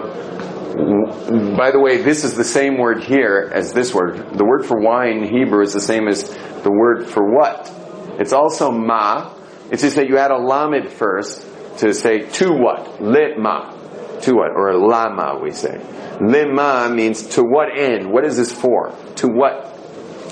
by 1.56 1.72
the 1.72 1.80
way, 1.80 2.02
this 2.02 2.24
is 2.24 2.36
the 2.36 2.44
same 2.44 2.78
word 2.78 3.04
here 3.04 3.50
as 3.54 3.74
this 3.74 3.94
word. 3.94 4.38
The 4.38 4.46
word 4.46 4.66
for 4.66 4.80
why 4.80 5.08
in 5.08 5.24
Hebrew 5.24 5.62
is 5.64 5.74
the 5.74 5.80
same 5.80 6.08
as 6.08 6.24
the 6.64 6.72
word 6.72 7.08
for 7.08 7.24
what. 7.24 7.72
It's 8.20 8.34
also 8.34 8.72
ma. 8.72 9.34
It's 9.72 9.82
just 9.82 9.96
that 9.96 10.08
you 10.08 10.18
add 10.18 10.32
a 10.32 10.38
lamed 10.38 10.90
first 10.90 11.48
to 11.80 11.94
say 11.94 12.30
to 12.30 12.52
what? 12.52 13.00
Litma. 13.00 14.22
To 14.22 14.36
what? 14.36 14.52
Or 14.52 14.74
lama, 14.74 15.40
we 15.42 15.52
say. 15.52 15.82
Lima 16.22 16.90
means 16.94 17.24
to 17.36 17.44
what 17.44 17.70
end? 17.76 18.12
What 18.12 18.26
is 18.26 18.38
this 18.38 18.52
for? 18.52 18.94
To 19.16 19.28
what? 19.28 19.74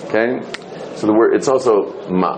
Okay? 0.05 0.41
So 0.95 1.07
the 1.07 1.13
word, 1.13 1.33
it's 1.33 1.47
also 1.47 2.09
ma. 2.09 2.37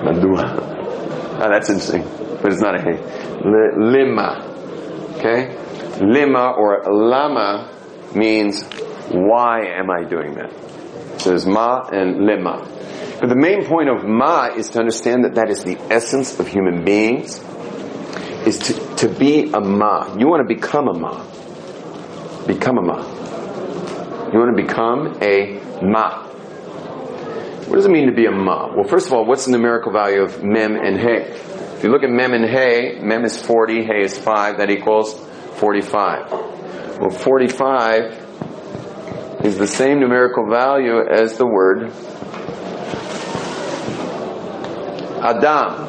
Madua. 0.00 0.56
Oh, 0.58 1.38
ah, 1.42 1.48
that's 1.48 1.68
interesting. 1.68 2.02
But 2.42 2.52
it's 2.52 2.60
not 2.60 2.74
a 2.74 2.82
hey. 2.82 2.98
Lima. 3.76 4.46
Okay? 5.16 5.56
Lima 6.00 6.52
or 6.52 6.82
lama 6.90 7.70
means 8.14 8.64
why 9.10 9.66
am 9.66 9.90
I 9.90 10.04
doing 10.04 10.34
that? 10.34 10.50
So 11.20 11.30
there's 11.30 11.46
ma 11.46 11.86
and 11.92 12.24
lima. 12.24 12.66
But 13.20 13.28
the 13.28 13.36
main 13.36 13.66
point 13.66 13.90
of 13.90 14.04
ma 14.04 14.46
is 14.56 14.70
to 14.70 14.78
understand 14.78 15.24
that 15.24 15.34
that 15.34 15.50
is 15.50 15.62
the 15.62 15.76
essence 15.92 16.38
of 16.40 16.48
human 16.48 16.84
beings, 16.84 17.38
is 18.46 18.58
to, 18.58 18.96
to 18.96 19.08
be 19.08 19.50
a 19.52 19.60
ma. 19.60 20.16
You 20.16 20.26
want 20.28 20.48
to 20.48 20.54
become 20.54 20.88
a 20.88 20.94
ma. 20.94 21.26
Become 22.46 22.78
a 22.78 22.82
ma. 22.82 24.30
You 24.32 24.38
want 24.38 24.56
to 24.56 24.62
become 24.62 25.18
a 25.20 25.60
ma. 25.82 26.29
What 27.70 27.76
does 27.76 27.86
it 27.86 27.92
mean 27.92 28.08
to 28.08 28.12
be 28.12 28.26
a 28.26 28.32
ma? 28.32 28.74
Well, 28.74 28.82
first 28.82 29.06
of 29.06 29.12
all, 29.12 29.24
what's 29.24 29.44
the 29.44 29.52
numerical 29.52 29.92
value 29.92 30.22
of 30.22 30.42
mem 30.42 30.74
and 30.74 30.98
hey? 30.98 31.30
If 31.76 31.84
you 31.84 31.90
look 31.90 32.02
at 32.02 32.10
mem 32.10 32.34
and 32.34 32.44
hey, 32.44 32.98
mem 33.00 33.24
is 33.24 33.40
40, 33.40 33.84
hey 33.84 34.02
is 34.02 34.18
5, 34.18 34.56
that 34.56 34.70
equals 34.70 35.14
45. 35.54 36.32
Well, 36.32 37.10
45 37.10 39.44
is 39.44 39.56
the 39.56 39.68
same 39.68 40.00
numerical 40.00 40.50
value 40.50 40.98
as 40.98 41.38
the 41.38 41.46
word 41.46 41.92
Adam, 45.22 45.86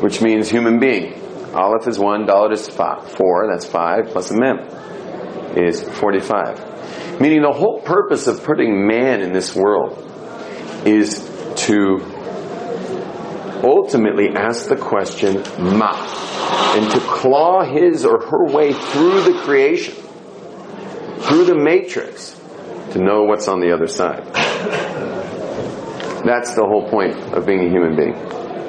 which 0.00 0.22
means 0.22 0.48
human 0.48 0.78
being. 0.78 1.20
Aleph 1.54 1.88
is 1.88 1.98
1, 1.98 2.24
Dalet 2.24 2.52
is 2.52 2.68
five, 2.68 3.10
4, 3.10 3.48
that's 3.50 3.66
5, 3.66 4.10
plus 4.10 4.30
a 4.30 4.36
mem 4.36 4.60
is 5.56 5.82
45. 5.82 7.20
Meaning 7.20 7.42
the 7.42 7.50
whole 7.50 7.80
purpose 7.80 8.28
of 8.28 8.44
putting 8.44 8.86
man 8.86 9.22
in 9.22 9.32
this 9.32 9.56
world 9.56 10.03
is 10.84 11.18
to 11.66 12.00
ultimately 13.62 14.28
ask 14.30 14.68
the 14.68 14.76
question, 14.76 15.42
ma, 15.58 15.94
and 16.76 16.90
to 16.90 17.00
claw 17.00 17.64
his 17.64 18.04
or 18.04 18.20
her 18.26 18.44
way 18.44 18.72
through 18.72 19.22
the 19.22 19.40
creation, 19.42 19.94
through 21.22 21.44
the 21.46 21.54
matrix, 21.54 22.38
to 22.92 22.98
know 22.98 23.22
what's 23.22 23.48
on 23.48 23.60
the 23.60 23.72
other 23.72 23.86
side. 23.86 24.24
That's 26.24 26.54
the 26.54 26.64
whole 26.66 26.88
point 26.88 27.16
of 27.34 27.46
being 27.46 27.60
a 27.66 27.68
human 27.68 27.96
being, 27.96 28.14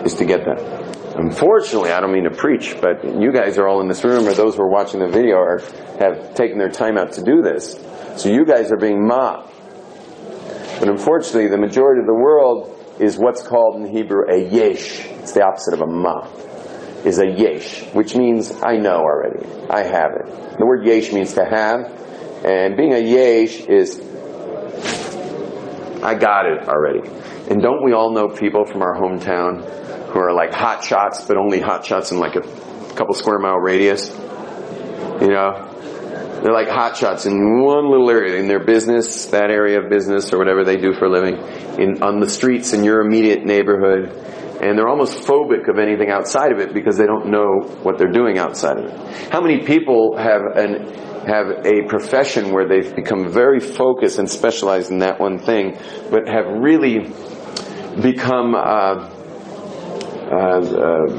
is 0.06 0.16
to 0.16 0.26
get 0.26 0.46
that. 0.46 1.16
Unfortunately, 1.18 1.92
I 1.92 2.02
don't 2.02 2.12
mean 2.12 2.26
to 2.26 2.36
preach, 2.36 2.76
but 2.82 3.04
you 3.04 3.32
guys 3.32 3.58
are 3.58 3.68
all 3.68 3.80
in 3.82 3.88
this 3.88 4.04
room, 4.04 4.28
or 4.28 4.34
those 4.34 4.56
who 4.56 4.64
are 4.64 4.70
watching 4.70 5.00
the 5.00 5.08
video 5.08 5.38
are, 5.38 5.62
have 6.00 6.34
taken 6.36 6.58
their 6.58 6.70
time 6.70 6.98
out 6.98 7.14
to 7.14 7.24
do 7.24 7.42
this. 7.42 7.80
So 8.18 8.30
you 8.30 8.46
guys 8.46 8.72
are 8.72 8.78
being 8.78 9.06
mocked. 9.08 9.54
But 10.80 10.90
unfortunately, 10.90 11.48
the 11.48 11.58
majority 11.58 12.02
of 12.02 12.08
the 12.08 12.14
world 12.14 12.72
is 13.00 13.18
what's 13.18 13.42
called 13.42 13.82
in 13.82 13.88
Hebrew 13.88 14.30
a 14.30 14.38
yesh. 14.38 15.06
It's 15.06 15.34
the 15.34 15.46
opposite 15.46 15.74
of 15.74 15.82
a 15.82 15.88
ma. 15.88 16.28
Is 17.06 17.20
a 17.20 17.28
yesh, 17.28 17.84
which 17.94 18.16
means 18.16 18.52
I 18.64 18.78
know 18.78 18.98
already. 18.98 19.46
I 19.70 19.84
have 19.84 20.12
it. 20.14 20.58
The 20.58 20.66
word 20.66 20.86
yesh 20.86 21.14
means 21.14 21.36
to 21.36 21.46
have, 21.46 21.86
and 22.44 22.76
being 22.76 22.94
a 22.94 23.00
yesh 23.00 23.62
is 23.62 24.00
I 26.02 26.16
got 26.16 26.46
it 26.46 26.68
already. 26.68 27.08
And 27.50 27.62
don't 27.62 27.84
we 27.84 27.94
all 27.94 28.12
know 28.12 28.28
people 28.30 28.66
from 28.66 28.82
our 28.82 28.96
hometown 28.96 29.64
who 30.08 30.20
are 30.20 30.34
like 30.34 30.54
hot 30.54 30.84
shots, 30.84 31.26
but 31.26 31.38
only 31.38 31.60
hot 31.60 31.86
shots 31.86 32.12
in 32.12 32.20
like 32.20 32.36
a 32.36 32.42
couple 32.96 33.14
square 33.14 33.40
mile 33.40 33.58
radius? 33.58 34.10
You 34.10 35.30
know, 35.30 35.75
they're 36.46 36.54
like 36.54 36.70
hot 36.70 36.96
shots 36.96 37.26
in 37.26 37.60
one 37.60 37.90
little 37.90 38.08
area 38.08 38.40
in 38.40 38.48
their 38.48 38.64
business, 38.64 39.26
that 39.28 39.50
area 39.50 39.82
of 39.82 39.90
business 39.90 40.32
or 40.32 40.38
whatever 40.38 40.64
they 40.64 40.78
do 40.78 40.94
for 40.94 41.06
a 41.06 41.10
living, 41.10 41.38
in 41.80 42.04
on 42.04 42.20
the 42.20 42.30
streets 42.30 42.72
in 42.72 42.84
your 42.84 43.02
immediate 43.02 43.44
neighborhood, 43.44 44.10
and 44.62 44.78
they're 44.78 44.88
almost 44.88 45.26
phobic 45.26 45.68
of 45.68 45.80
anything 45.80 46.12
outside 46.12 46.52
of 46.52 46.60
it 46.60 46.72
because 46.72 46.98
they 46.98 47.08
don't 47.08 47.32
know 47.32 47.62
what 47.82 47.98
they're 47.98 48.12
doing 48.12 48.38
outside 48.38 48.78
of 48.78 48.86
it. 48.86 49.32
How 49.32 49.42
many 49.42 49.66
people 49.66 50.18
have 50.18 50.44
an 50.56 50.94
have 51.26 51.66
a 51.66 51.88
profession 51.88 52.52
where 52.54 52.68
they've 52.68 52.96
become 52.96 53.28
very 53.32 53.60
focused 53.60 54.20
and 54.20 54.30
specialized 54.30 54.92
in 54.92 55.00
that 55.00 55.20
one 55.20 55.40
thing, 55.40 55.76
but 56.12 56.28
have 56.28 56.46
really 56.46 57.12
become 58.04 58.54
uh, 58.54 59.10
uh, 60.30 60.62
uh, 60.62 61.10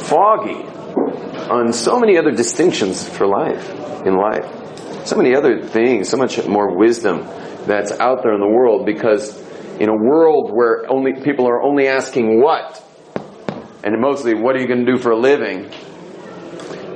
foggy 0.00 0.66
on 0.96 1.72
so 1.72 1.98
many 1.98 2.18
other 2.18 2.30
distinctions 2.30 3.08
for 3.08 3.26
life, 3.26 3.70
in 4.06 4.16
life. 4.16 5.06
So 5.06 5.16
many 5.16 5.34
other 5.34 5.62
things, 5.62 6.08
so 6.08 6.16
much 6.16 6.44
more 6.46 6.76
wisdom 6.76 7.26
that's 7.66 7.92
out 7.92 8.22
there 8.22 8.34
in 8.34 8.40
the 8.40 8.48
world 8.48 8.86
because 8.86 9.40
in 9.78 9.88
a 9.88 9.96
world 9.96 10.50
where 10.52 10.90
only 10.90 11.14
people 11.22 11.48
are 11.48 11.62
only 11.62 11.88
asking 11.88 12.40
what, 12.40 12.82
and 13.82 14.00
mostly 14.00 14.34
what 14.34 14.54
are 14.56 14.60
you 14.60 14.66
going 14.66 14.84
to 14.86 14.92
do 14.92 14.98
for 14.98 15.12
a 15.12 15.18
living, 15.18 15.70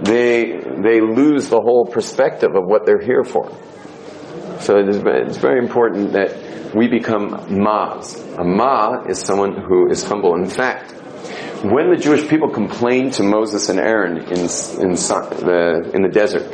they 0.02 0.60
they 0.82 1.00
lose 1.00 1.48
the 1.48 1.60
whole 1.60 1.86
perspective 1.86 2.54
of 2.54 2.64
what 2.64 2.84
they're 2.86 3.00
here 3.00 3.24
for. 3.24 3.50
So 4.60 4.78
it 4.78 4.88
is, 4.88 5.02
it's 5.04 5.38
very 5.38 5.58
important 5.58 6.12
that 6.12 6.74
we 6.74 6.88
become 6.88 7.30
ma's. 7.50 8.20
A 8.36 8.44
ma 8.44 9.04
is 9.08 9.20
someone 9.20 9.56
who 9.62 9.88
is 9.90 10.04
humble. 10.04 10.34
In 10.34 10.48
fact, 10.48 10.94
when 11.70 11.90
the 11.90 11.96
Jewish 11.96 12.28
people 12.28 12.50
complained 12.50 13.14
to 13.14 13.22
Moses 13.22 13.68
and 13.68 13.78
Aaron 13.78 14.18
in, 14.18 14.38
in, 14.38 14.46
the, 14.94 15.90
in 15.94 16.02
the 16.02 16.10
desert, 16.12 16.46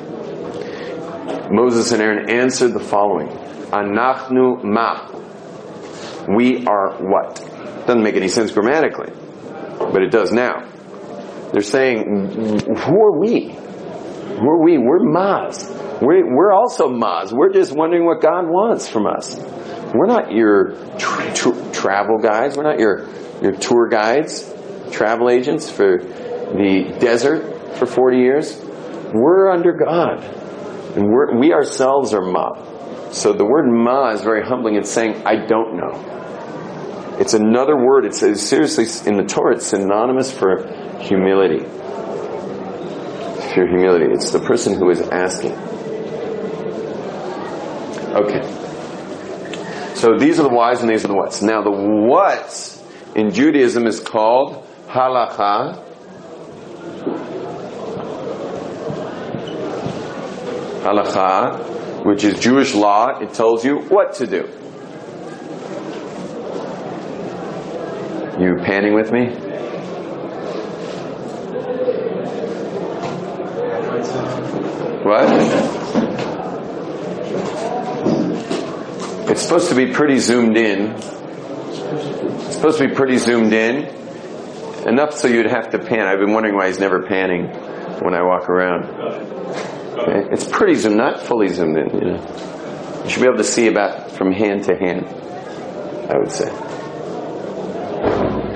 Moses 1.50 1.92
and 1.92 2.00
Aaron 2.00 2.30
answered 2.30 2.72
the 2.72 2.80
following, 2.80 3.28
Anachnu 3.28 4.62
ma. 4.64 5.08
We 6.28 6.66
are 6.66 6.92
what? 7.00 7.36
Doesn't 7.86 8.02
make 8.02 8.14
any 8.14 8.28
sense 8.28 8.52
grammatically, 8.52 9.12
but 9.78 10.02
it 10.02 10.10
does 10.10 10.32
now. 10.32 10.68
They're 11.52 11.62
saying, 11.62 12.60
who 12.64 13.02
are 13.02 13.18
we? 13.18 13.48
Who 13.48 14.48
are 14.48 14.62
we? 14.62 14.78
We're 14.78 15.02
mas. 15.02 15.68
We're, 16.00 16.34
we're 16.34 16.52
also 16.52 16.88
mas. 16.88 17.32
We're 17.32 17.52
just 17.52 17.72
wondering 17.72 18.06
what 18.06 18.22
God 18.22 18.46
wants 18.46 18.88
from 18.88 19.06
us. 19.06 19.36
We're 19.94 20.06
not 20.06 20.32
your 20.32 20.74
tra- 20.96 21.34
tra- 21.34 21.72
travel 21.72 22.18
guides. 22.18 22.56
We're 22.56 22.62
not 22.62 22.78
your, 22.78 23.08
your 23.42 23.52
tour 23.52 23.88
guides 23.88 24.52
travel 24.92 25.30
agents 25.30 25.70
for 25.70 25.98
the 25.98 26.96
desert 27.00 27.76
for 27.76 27.86
40 27.86 28.18
years. 28.18 28.60
We're 29.12 29.50
under 29.50 29.72
God. 29.72 30.22
And 30.96 31.08
we're, 31.08 31.38
we 31.38 31.52
ourselves 31.52 32.12
are 32.14 32.20
Ma. 32.20 33.10
So 33.10 33.32
the 33.32 33.44
word 33.44 33.66
Ma 33.66 34.10
is 34.10 34.22
very 34.22 34.42
humbling. 34.46 34.76
It's 34.76 34.90
saying, 34.90 35.26
I 35.26 35.46
don't 35.46 35.76
know. 35.76 37.16
It's 37.18 37.34
another 37.34 37.76
word. 37.76 38.04
It's, 38.04 38.22
it's 38.22 38.42
seriously, 38.42 38.86
in 39.10 39.16
the 39.16 39.24
Torah, 39.24 39.56
it's 39.56 39.66
synonymous 39.66 40.32
for 40.32 40.66
humility. 40.98 41.64
For 43.54 43.66
humility. 43.66 44.06
It's 44.12 44.30
the 44.30 44.40
person 44.40 44.74
who 44.78 44.90
is 44.90 45.00
asking. 45.00 45.52
Okay. 48.12 48.62
So 49.94 50.18
these 50.18 50.40
are 50.40 50.42
the 50.42 50.54
whys 50.54 50.80
and 50.80 50.90
these 50.90 51.04
are 51.04 51.08
the 51.08 51.14
whats. 51.14 51.42
Now 51.42 51.62
the 51.62 51.70
whats 51.70 52.82
in 53.14 53.30
Judaism 53.30 53.86
is 53.86 54.00
called 54.00 54.61
halacha, 54.92 55.82
halacha, 60.82 62.04
which 62.04 62.24
is 62.24 62.38
Jewish 62.38 62.74
law, 62.74 63.18
it 63.18 63.32
tells 63.32 63.64
you 63.64 63.78
what 63.88 64.12
to 64.16 64.26
do. 64.26 64.48
You 68.38 68.56
panning 68.62 68.92
with 68.94 69.10
me? 69.12 69.28
What? 75.04 75.28
It's 79.30 79.40
supposed 79.40 79.70
to 79.70 79.74
be 79.74 79.90
pretty 79.90 80.18
zoomed 80.18 80.58
in. 80.58 80.90
It's 80.90 82.56
supposed 82.56 82.76
to 82.78 82.88
be 82.88 82.94
pretty 82.94 83.16
zoomed 83.16 83.54
in. 83.54 84.01
Enough 84.86 85.14
so 85.14 85.28
you'd 85.28 85.46
have 85.46 85.70
to 85.70 85.78
pan. 85.78 86.06
I've 86.06 86.18
been 86.18 86.32
wondering 86.32 86.56
why 86.56 86.66
he's 86.66 86.80
never 86.80 87.02
panning 87.02 87.46
when 88.02 88.14
I 88.14 88.22
walk 88.22 88.48
around. 88.48 88.88
It's 90.32 90.48
pretty 90.48 90.74
zoomed, 90.74 90.96
not 90.96 91.20
fully 91.20 91.48
zoomed 91.48 91.78
in. 91.78 91.90
You, 91.90 92.00
know. 92.00 93.02
you 93.04 93.10
should 93.10 93.20
be 93.20 93.26
able 93.26 93.38
to 93.38 93.44
see 93.44 93.68
about 93.68 94.10
from 94.10 94.32
hand 94.32 94.64
to 94.64 94.76
hand. 94.76 95.06
I 96.10 96.18
would 96.18 96.32
say. 96.32 96.50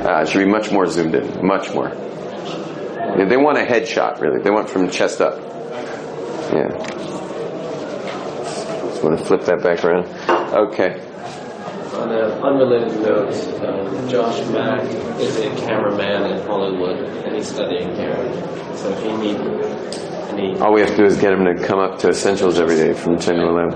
Uh, 0.07 0.23
it 0.23 0.29
should 0.29 0.45
be 0.45 0.51
much 0.51 0.73
more 0.73 0.87
zoomed 0.87 1.15
in, 1.15 1.47
much 1.47 1.73
more. 1.73 1.89
Yeah, 1.89 3.25
they 3.29 3.37
want 3.37 3.59
a 3.59 3.63
headshot, 3.63 4.21
really. 4.21 4.43
They 4.43 4.51
want 4.51 4.69
from 4.69 4.91
chest 4.91 5.21
up. 5.21 5.39
Yeah. 6.53 6.69
Just 8.89 9.03
want 9.03 9.19
to 9.19 9.25
flip 9.25 9.43
that 9.43 9.63
back 9.63 9.85
around. 9.85 10.07
Okay. 10.53 11.06
On 11.97 12.13
an 12.13 12.31
unrelated 12.43 13.01
note, 13.01 13.33
um, 13.65 14.09
Josh 14.09 14.47
Mack 14.51 14.85
is 15.19 15.39
a 15.39 15.49
cameraman 15.57 16.31
in 16.31 16.47
Hollywood, 16.47 16.99
and 17.25 17.35
he's 17.35 17.49
studying 17.49 17.95
here. 17.97 18.15
So 18.77 18.91
if 18.91 19.03
you 19.03 19.17
need 19.17 19.37
any... 20.29 20.59
All 20.61 20.75
we 20.75 20.83
have 20.83 20.91
to 20.91 20.97
do 20.97 21.05
is 21.05 21.17
get 21.17 21.33
him 21.33 21.47
to 21.47 21.55
come 21.67 21.79
up 21.79 21.99
to 22.01 22.11
Essentials 22.11 22.61
every 22.61 22.77
day 22.77 22.93
from 22.93 23.17
10 23.17 23.37
to 23.37 23.43
11. 23.49 23.75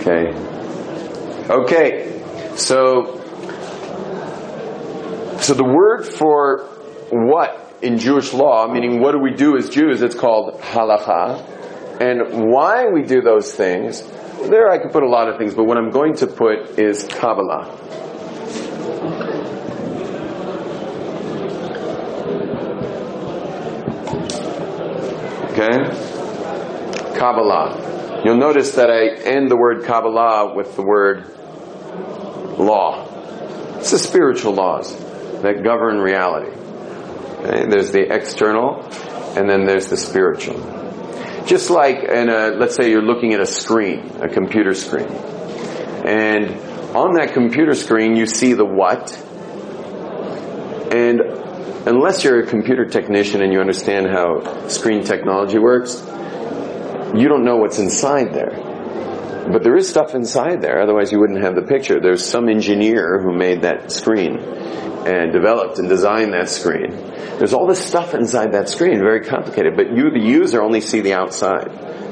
Okay. 0.00 0.32
Okay. 1.50 2.56
So, 2.56 3.20
so 5.40 5.52
the 5.52 5.64
word 5.64 6.06
for 6.06 6.64
what 7.10 7.76
in 7.82 7.98
Jewish 7.98 8.32
law, 8.32 8.66
meaning 8.66 9.02
what 9.02 9.12
do 9.12 9.18
we 9.18 9.34
do 9.34 9.58
as 9.58 9.68
Jews, 9.68 10.00
it's 10.00 10.14
called 10.14 10.58
halacha. 10.60 11.50
And 12.00 12.50
why 12.50 12.86
we 12.88 13.02
do 13.02 13.20
those 13.20 13.52
things 13.52 14.02
there 14.48 14.70
I 14.70 14.78
could 14.78 14.92
put 14.92 15.02
a 15.02 15.08
lot 15.08 15.28
of 15.28 15.38
things, 15.38 15.54
but 15.54 15.64
what 15.64 15.76
I'm 15.76 15.90
going 15.90 16.14
to 16.16 16.26
put 16.26 16.78
is 16.78 17.06
Kabbalah. 17.06 17.70
Okay? 25.52 27.18
Kabbalah. 27.18 28.22
You'll 28.24 28.36
notice 28.36 28.76
that 28.76 28.90
I 28.90 29.08
end 29.24 29.50
the 29.50 29.56
word 29.56 29.84
Kabbalah 29.84 30.54
with 30.54 30.76
the 30.76 30.82
word 30.82 31.26
law. 32.58 33.06
It's 33.78 33.90
the 33.90 33.98
spiritual 33.98 34.54
laws 34.54 34.96
that 35.42 35.62
govern 35.62 35.98
reality. 35.98 36.50
Okay? 36.50 37.66
There's 37.68 37.92
the 37.92 38.14
external, 38.14 38.82
and 39.36 39.48
then 39.48 39.66
there's 39.66 39.88
the 39.90 39.96
spiritual. 39.96 40.81
Just 41.46 41.70
like 41.70 42.04
in 42.04 42.28
a, 42.28 42.48
let's 42.50 42.76
say 42.76 42.90
you're 42.90 43.02
looking 43.02 43.34
at 43.34 43.40
a 43.40 43.46
screen, 43.46 43.98
a 44.20 44.28
computer 44.28 44.74
screen. 44.74 45.08
And 45.08 46.50
on 46.96 47.14
that 47.14 47.32
computer 47.32 47.74
screen 47.74 48.16
you 48.16 48.26
see 48.26 48.52
the 48.52 48.64
what. 48.64 49.12
And 50.92 51.20
unless 51.86 52.22
you're 52.22 52.40
a 52.40 52.46
computer 52.46 52.84
technician 52.84 53.42
and 53.42 53.52
you 53.52 53.60
understand 53.60 54.06
how 54.06 54.68
screen 54.68 55.04
technology 55.04 55.58
works, 55.58 56.00
you 57.14 57.28
don't 57.28 57.44
know 57.44 57.56
what's 57.56 57.78
inside 57.78 58.32
there. 58.32 58.70
But 59.50 59.64
there 59.64 59.76
is 59.76 59.88
stuff 59.88 60.14
inside 60.14 60.62
there, 60.62 60.80
otherwise 60.80 61.10
you 61.10 61.18
wouldn't 61.18 61.42
have 61.42 61.56
the 61.56 61.62
picture. 61.62 62.00
There's 62.00 62.24
some 62.24 62.48
engineer 62.48 63.20
who 63.20 63.32
made 63.36 63.62
that 63.62 63.90
screen 63.90 64.38
and 65.06 65.32
developed 65.32 65.78
and 65.78 65.88
designed 65.88 66.32
that 66.32 66.48
screen. 66.48 66.90
There's 67.38 67.52
all 67.52 67.66
this 67.66 67.84
stuff 67.84 68.14
inside 68.14 68.52
that 68.52 68.68
screen, 68.68 68.98
very 68.98 69.24
complicated, 69.24 69.76
but 69.76 69.90
you, 69.90 70.10
the 70.10 70.20
user, 70.20 70.62
only 70.62 70.80
see 70.80 71.00
the 71.00 71.14
outside, 71.14 71.68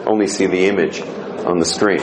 only 0.06 0.26
see 0.26 0.46
the 0.46 0.66
image 0.66 1.00
on 1.00 1.58
the 1.58 1.64
screen. 1.64 2.00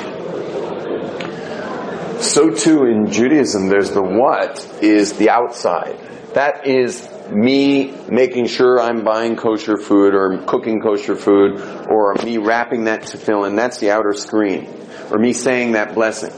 So 2.22 2.50
too 2.50 2.86
in 2.86 3.12
Judaism, 3.12 3.68
there's 3.68 3.92
the 3.92 4.02
what 4.02 4.66
is 4.82 5.14
the 5.14 5.30
outside. 5.30 6.00
That 6.34 6.66
is 6.68 7.08
me 7.32 7.94
making 8.10 8.48
sure 8.48 8.80
I'm 8.80 9.04
buying 9.04 9.36
kosher 9.36 9.78
food 9.78 10.14
or 10.14 10.44
cooking 10.46 10.82
kosher 10.82 11.16
food 11.16 11.60
or 11.90 12.16
me 12.24 12.38
wrapping 12.38 12.86
that 12.86 13.04
tefillin. 13.04 13.56
That's 13.56 13.80
the 13.80 13.92
outer 13.92 14.14
screen. 14.14 14.68
Or 15.12 15.20
me 15.20 15.34
saying 15.34 15.74
that 15.74 15.94
blessing. 15.94 16.34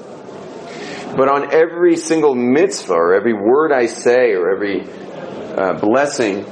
But 1.15 1.28
on 1.28 1.54
every 1.54 1.98
single 1.98 2.36
mitzvah 2.36 2.93
or 2.93 3.13
every 3.13 3.34
word 3.34 3.72
I 3.72 3.88
say 3.88 4.34
or 4.34 4.52
every 4.52 4.88
uh, 5.58 5.80
blessing, 5.80 6.45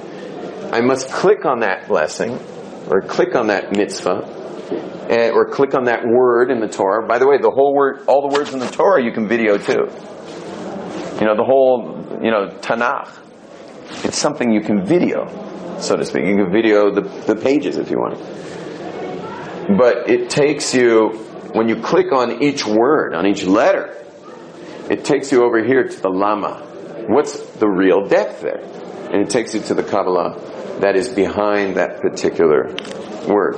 I 0.72 0.82
must 0.82 1.10
click 1.10 1.46
on 1.46 1.60
that 1.60 1.88
blessing 1.88 2.38
or 2.90 3.02
click 3.02 3.36
on 3.36 3.48
that 3.48 3.76
mitzvah 3.76 4.24
and, 5.10 5.32
or 5.32 5.50
click 5.50 5.74
on 5.74 5.86
that 5.86 6.06
word 6.06 6.52
in 6.52 6.60
the 6.60 6.68
Torah. 6.68 7.08
By 7.08 7.20
the 7.20 7.28
way, 7.28 7.38
the 7.38 7.52
whole 7.52 7.74
word, 7.74 8.04
all 8.08 8.30
the 8.30 8.38
words 8.38 8.54
in 8.54 8.60
the 8.60 8.68
Torah 8.68 9.04
you 9.04 9.12
can 9.12 9.28
video 9.28 9.58
too. 9.58 9.88
You 11.20 11.26
know, 11.26 11.36
the 11.36 11.46
whole, 11.46 12.20
you 12.22 12.32
know, 12.32 12.50
Tanakh. 12.60 13.10
It's 14.04 14.18
something 14.18 14.52
you 14.52 14.62
can 14.62 14.86
video, 14.86 15.28
so 15.80 15.96
to 15.96 16.06
speak. 16.06 16.26
You 16.26 16.36
can 16.36 16.52
video 16.52 16.94
the, 16.94 17.02
the 17.02 17.36
pages 17.36 17.78
if 17.78 17.90
you 17.90 17.98
want. 17.98 18.18
But 19.78 20.10
it 20.10 20.30
takes 20.30 20.74
you, 20.74 21.10
when 21.54 21.70
you 21.70 21.82
click 21.82 22.12
on 22.12 22.44
each 22.44 22.66
word, 22.66 23.14
on 23.14 23.26
each 23.26 23.44
letter, 23.44 23.96
it 24.90 25.04
takes 25.06 25.32
you 25.32 25.44
over 25.44 25.64
here 25.64 25.84
to 25.84 26.02
the 26.02 26.10
Lama. 26.10 26.64
What's 27.08 27.40
the 27.56 27.68
real 27.68 28.08
depth 28.08 28.42
there? 28.42 28.62
And 29.12 29.22
it 29.22 29.30
takes 29.30 29.54
you 29.54 29.62
to 29.62 29.74
the 29.74 29.84
Kabbalah 29.84 30.80
that 30.80 30.96
is 30.96 31.10
behind 31.10 31.78
that 31.78 32.02
particular 32.02 32.76
word, 33.28 33.56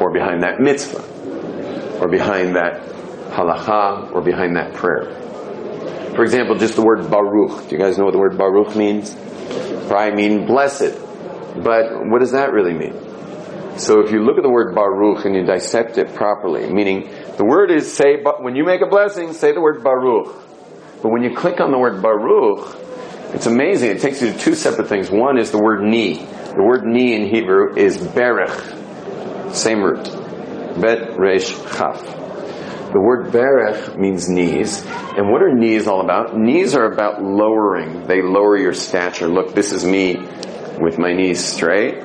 or 0.00 0.12
behind 0.12 0.42
that 0.42 0.60
mitzvah, 0.60 2.00
or 2.00 2.08
behind 2.08 2.56
that 2.56 2.82
halacha, 3.30 4.12
or 4.12 4.20
behind 4.20 4.56
that 4.56 4.74
prayer. 4.74 5.14
For 6.14 6.22
example, 6.22 6.56
just 6.56 6.76
the 6.76 6.82
word 6.82 7.10
Baruch. 7.10 7.68
Do 7.68 7.76
you 7.76 7.82
guys 7.82 7.98
know 7.98 8.04
what 8.04 8.12
the 8.12 8.18
word 8.18 8.38
Baruch 8.38 8.74
means? 8.74 9.14
Probably 9.88 10.14
mean 10.14 10.46
blessed. 10.46 10.98
But 11.62 12.06
what 12.06 12.20
does 12.20 12.32
that 12.32 12.52
really 12.52 12.74
mean? 12.74 13.78
So 13.78 14.00
if 14.00 14.10
you 14.10 14.24
look 14.24 14.38
at 14.38 14.42
the 14.42 14.50
word 14.50 14.74
Baruch 14.74 15.24
and 15.26 15.34
you 15.34 15.44
dissect 15.44 15.98
it 15.98 16.14
properly, 16.14 16.70
meaning 16.72 17.10
the 17.36 17.44
word 17.44 17.70
is 17.70 17.92
say, 17.92 18.16
but 18.22 18.42
when 18.42 18.56
you 18.56 18.64
make 18.64 18.80
a 18.80 18.86
blessing, 18.86 19.32
say 19.32 19.52
the 19.52 19.60
word 19.60 19.84
Baruch. 19.84 20.34
But 21.02 21.10
when 21.10 21.22
you 21.22 21.36
click 21.36 21.60
on 21.60 21.70
the 21.70 21.78
word 21.78 22.02
Baruch, 22.02 22.76
it's 23.34 23.46
amazing. 23.46 23.90
It 23.90 24.00
takes 24.00 24.22
you 24.22 24.32
to 24.32 24.38
two 24.38 24.54
separate 24.54 24.88
things. 24.88 25.10
One 25.10 25.36
is 25.38 25.50
the 25.50 25.58
word 25.58 25.82
ni. 25.82 26.14
The 26.14 26.62
word 26.62 26.84
ni 26.84 27.14
in 27.14 27.26
Hebrew 27.28 27.76
is 27.76 27.98
berech. 27.98 29.54
Same 29.54 29.82
root. 29.82 30.04
Bet, 30.80 31.18
resh, 31.18 31.50
chaf. 31.50 32.02
The 32.92 33.00
word 33.00 33.32
berech 33.32 33.98
means 33.98 34.28
knees. 34.28 34.82
And 34.86 35.30
what 35.30 35.42
are 35.42 35.52
knees 35.52 35.86
all 35.86 36.00
about? 36.00 36.36
Knees 36.36 36.74
are 36.74 36.90
about 36.90 37.22
lowering. 37.22 38.06
They 38.06 38.22
lower 38.22 38.56
your 38.56 38.72
stature. 38.72 39.28
Look, 39.28 39.54
this 39.54 39.72
is 39.72 39.84
me 39.84 40.16
with 40.80 40.98
my 40.98 41.12
knees 41.12 41.44
straight. 41.44 42.00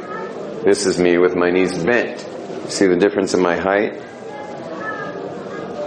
This 0.66 0.86
is 0.86 1.00
me 1.00 1.18
with 1.18 1.36
my 1.36 1.50
knees 1.50 1.82
bent. 1.82 2.20
See 2.70 2.88
the 2.88 2.98
difference 2.98 3.34
in 3.34 3.42
my 3.42 3.56
height? 3.56 4.11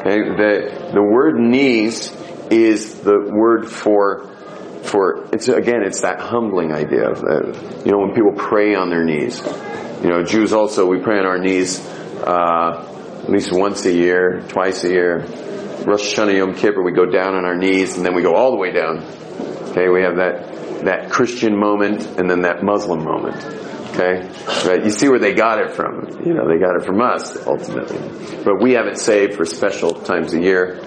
Okay, 0.05 0.19
the, 0.19 0.91
the 0.95 1.03
word 1.03 1.39
knees 1.39 2.15
is 2.51 3.01
the 3.01 3.31
word 3.33 3.71
for 3.71 4.31
for 4.83 5.25
it's 5.33 5.49
again 5.49 5.83
it's 5.83 6.03
that 6.03 6.21
humbling 6.21 6.73
idea 6.73 7.11
of 7.11 7.25
uh, 7.25 7.83
you 7.85 7.91
know 7.91 7.99
when 7.99 8.15
people 8.15 8.33
pray 8.37 8.75
on 8.75 8.91
their 8.91 9.03
knees 9.03 9.41
you 10.03 10.11
know 10.11 10.23
Jews 10.23 10.53
also 10.53 10.85
we 10.85 10.99
pray 10.99 11.19
on 11.19 11.25
our 11.25 11.39
knees 11.39 11.81
uh, 12.27 12.95
at 13.25 13.31
least 13.31 13.53
once 13.53 13.87
a 13.87 13.93
year, 13.93 14.43
twice 14.49 14.85
a 14.85 14.91
year. 14.91 15.21
Rosh 15.87 16.15
Hashanah 16.15 16.37
Yom 16.37 16.55
Kippur, 16.55 16.83
we 16.83 16.93
go 16.93 17.07
down 17.07 17.35
on 17.35 17.47
our 17.47 17.57
knees 17.57 17.97
and 17.97 18.05
then 18.05 18.15
we 18.15 18.21
go 18.21 18.35
all 18.35 18.51
the 18.51 18.59
way 18.59 18.71
down. 18.71 18.99
Okay, 19.71 19.89
we 19.89 20.03
have 20.03 20.17
that, 20.17 20.85
that 20.85 21.11
Christian 21.11 21.59
moment 21.59 22.07
and 22.19 22.29
then 22.29 22.43
that 22.43 22.63
Muslim 22.63 23.03
moment. 23.03 23.64
Okay? 23.95 24.29
Right? 24.69 24.85
You 24.85 24.91
see 24.91 25.09
where 25.09 25.21
they 25.21 25.35
got 25.35 25.61
it 25.61 25.71
from. 25.71 26.21
You 26.27 26.35
know, 26.35 26.49
they 26.49 26.59
got 26.59 26.75
it 26.75 26.85
from 26.85 27.01
us, 27.01 27.47
ultimately. 27.47 27.99
But 28.45 28.61
we 28.61 28.73
have 28.73 28.87
it 28.87 28.99
saved 28.99 29.35
for 29.35 29.45
special 29.45 29.93
times 29.93 30.35
a 30.35 30.41
year. 30.41 30.81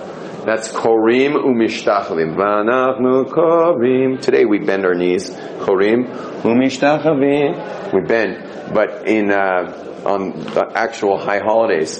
That's 0.46 0.72
Korim 0.72 1.34
Umishtachavim. 1.34 2.36
Vanachnu 2.36 3.30
Korim. 3.30 4.22
Today 4.22 4.44
we 4.44 4.60
bend 4.60 4.86
our 4.86 4.94
knees. 4.94 5.30
Korim 5.30 6.14
Umishtachavim. 6.42 7.94
We 7.94 8.02
bend. 8.02 8.74
But 8.74 9.08
in, 9.08 9.32
uh, 9.32 10.04
on 10.06 10.32
the 10.40 10.70
actual 10.76 11.18
high 11.18 11.40
holidays, 11.40 12.00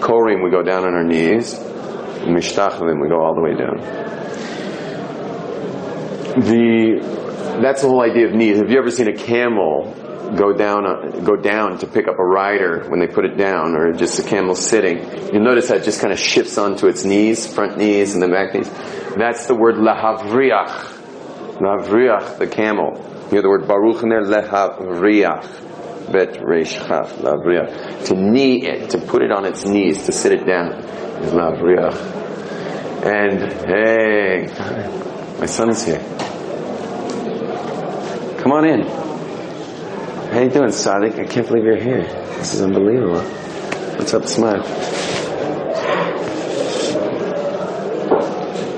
Korim, 0.00 0.44
we 0.44 0.50
go 0.50 0.62
down 0.62 0.84
on 0.84 0.92
our 0.92 1.04
knees. 1.04 1.54
Mishtachavim, 1.54 3.00
we 3.00 3.08
go 3.08 3.22
all 3.22 3.34
the 3.34 3.40
way 3.40 3.54
down. 3.54 3.78
The, 6.40 7.58
that's 7.62 7.82
the 7.82 7.88
whole 7.88 8.02
idea 8.02 8.26
of 8.26 8.34
knees. 8.34 8.58
Have 8.58 8.70
you 8.70 8.78
ever 8.78 8.90
seen 8.90 9.08
a 9.08 9.16
camel 9.16 9.94
go 10.36 10.52
down, 10.52 10.86
uh, 10.86 11.20
go 11.20 11.36
down 11.36 11.78
to 11.78 11.86
pick 11.86 12.08
up 12.08 12.18
a 12.18 12.24
rider 12.24 12.84
when 12.88 13.00
they 13.00 13.06
put 13.06 13.24
it 13.24 13.36
down, 13.36 13.76
or 13.76 13.92
just 13.92 14.16
the 14.16 14.28
camel 14.28 14.54
sitting? 14.54 14.98
You'll 15.32 15.44
notice 15.44 15.68
that 15.68 15.84
just 15.84 16.00
kind 16.00 16.12
of 16.12 16.18
shifts 16.18 16.58
onto 16.58 16.86
its 16.86 17.04
knees, 17.04 17.52
front 17.52 17.78
knees 17.78 18.14
and 18.14 18.22
the 18.22 18.28
back 18.28 18.54
knees. 18.54 18.70
That's 19.16 19.46
the 19.46 19.54
word 19.54 19.76
lahavriach. 19.76 21.00
Lahavriach, 21.58 22.38
the 22.38 22.46
camel. 22.46 23.00
You 23.24 23.30
hear 23.30 23.42
the 23.42 23.48
word 23.48 23.68
baruch 23.68 24.02
in 24.02 24.08
there? 24.08 24.22
Lahavriach 24.22 25.62
bet 26.10 26.44
resh 26.44 26.74
chaf 26.74 27.12
lavriach. 27.16 28.06
To 28.06 28.14
knee 28.14 28.66
it, 28.66 28.90
to 28.90 28.98
put 28.98 29.22
it 29.22 29.30
on 29.30 29.44
its 29.44 29.64
knees, 29.64 30.04
to 30.06 30.12
sit 30.12 30.32
it 30.32 30.46
down 30.46 30.72
is 31.22 31.32
lavriach. 31.32 32.20
And 33.04 33.52
hey, 33.66 34.46
my 35.38 35.46
son 35.46 35.70
is 35.70 35.84
here. 35.84 36.00
Come 38.38 38.52
on 38.52 38.64
in. 38.64 39.11
How 40.31 40.39
you 40.39 40.49
doing, 40.49 40.69
Sadiq? 40.69 41.19
I 41.19 41.25
can't 41.25 41.47
believe 41.47 41.65
you're 41.65 41.83
here. 41.89 42.03
This 42.37 42.53
is 42.53 42.61
unbelievable. 42.61 43.21
What's 43.97 44.13
up, 44.13 44.25
smile? 44.25 44.63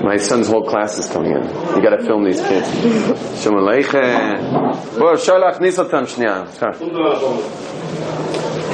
My 0.02 0.16
son's 0.16 0.48
whole 0.48 0.64
class 0.64 0.98
is 0.98 1.06
coming 1.08 1.32
in. 1.32 1.44
You 1.76 1.82
gotta 1.82 2.02
film 2.04 2.24
these 2.24 2.40
kids. 2.40 2.68
Shalom 3.42 3.58
Aleichem. 3.64 4.40
בוא, 4.98 5.14
אפשר 5.14 5.38
להכניס 5.38 5.78
אותם 5.78 6.06
שנייה. 6.06 6.42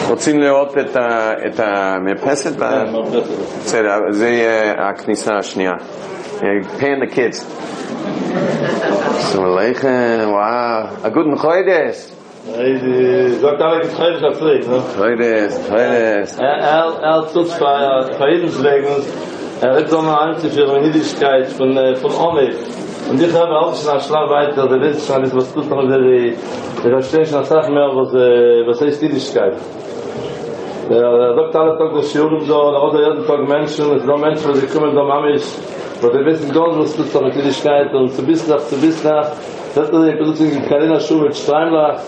רוצים 0.09 0.41
לראות 0.41 0.79
את, 0.79 0.97
ה, 0.97 1.33
את 1.47 1.61
המרפסת? 1.61 2.53
בסדר, 3.65 3.99
זה 4.11 4.29
יהיה 4.29 4.73
הכניסה 4.79 5.37
השנייה. 5.39 5.73
Pay 6.79 7.05
the 7.05 7.15
kids. 7.15 7.45
שלום 9.33 9.45
עליכם, 9.45 10.19
וואו. 10.29 10.87
הגות 11.05 11.27
מחוידס. 11.33 12.13
Sagt 12.44 13.62
alle 13.62 13.82
getrennt 13.82 14.24
auf 14.26 14.40
Fried, 14.40 14.68
ne? 14.68 14.82
Freudes, 14.98 15.60
Freudes. 15.68 16.40
Er, 16.40 16.58
er, 16.58 16.94
er 17.00 17.28
tut 17.32 17.48
für 17.48 18.10
Friedenswegen, 18.18 19.04
er 19.62 19.76
hat 19.76 19.88
so 19.88 20.00
eine 20.00 20.20
einzige 20.20 20.66
Niedrigkeit 20.80 21.48
von, 21.50 21.78
von 21.98 22.12
Omed. 22.16 22.56
Und 23.12 23.22
ich 23.22 23.34
habe 23.36 23.52
auch 23.60 23.76
schon 23.76 23.92
einen 23.92 24.02
Schlag 24.02 24.28
weiter, 24.32 24.68
der 24.68 24.82
Witz, 24.82 25.06
schon 25.06 25.24
ist, 25.24 25.36
was 25.36 25.54
tut 25.54 25.70
noch 25.70 25.88
der, 25.88 26.00
der 26.00 26.34
verstehen 26.82 27.26
schon 27.26 27.38
eine 27.38 27.46
Sache 27.46 27.72
mehr, 27.72 27.90
was, 27.94 28.82
heißt 28.82 29.04
Niedrigkeit. 29.04 29.54
Er 30.90 31.36
sagt 31.36 31.56
alle 31.56 31.78
Tag 31.78 31.94
das 31.94 32.12
Schurum 32.12 32.42
so, 32.42 32.56
er 32.56 32.82
hat 32.88 33.00
jeden 33.00 33.28
Tag 33.28 33.48
Menschen, 33.48 33.96
es 33.98 34.02
sind 34.02 34.20
Menschen, 34.20 34.54
die 34.54 34.66
kommen 34.66 34.96
da 34.96 35.04
Mamisch, 35.04 35.46
wo 36.02 36.10
die 36.10 36.26
wissen 36.26 36.52
ganz, 36.52 36.76
was 36.76 36.96
tut 36.96 37.22
Niedrigkeit, 37.22 37.94
und 37.94 38.10
zu 38.10 38.26
bis 38.26 38.48
nach, 38.48 38.58
zu 38.58 38.78
bis 38.82 39.04
nach, 39.04 39.30
das 39.76 39.90
ist 39.90 40.40
die 40.40 40.56
in 40.56 40.68
Karina 40.68 41.00
Schuh 41.00 41.22
mit 41.22 41.36
Streimlach, 41.36 42.02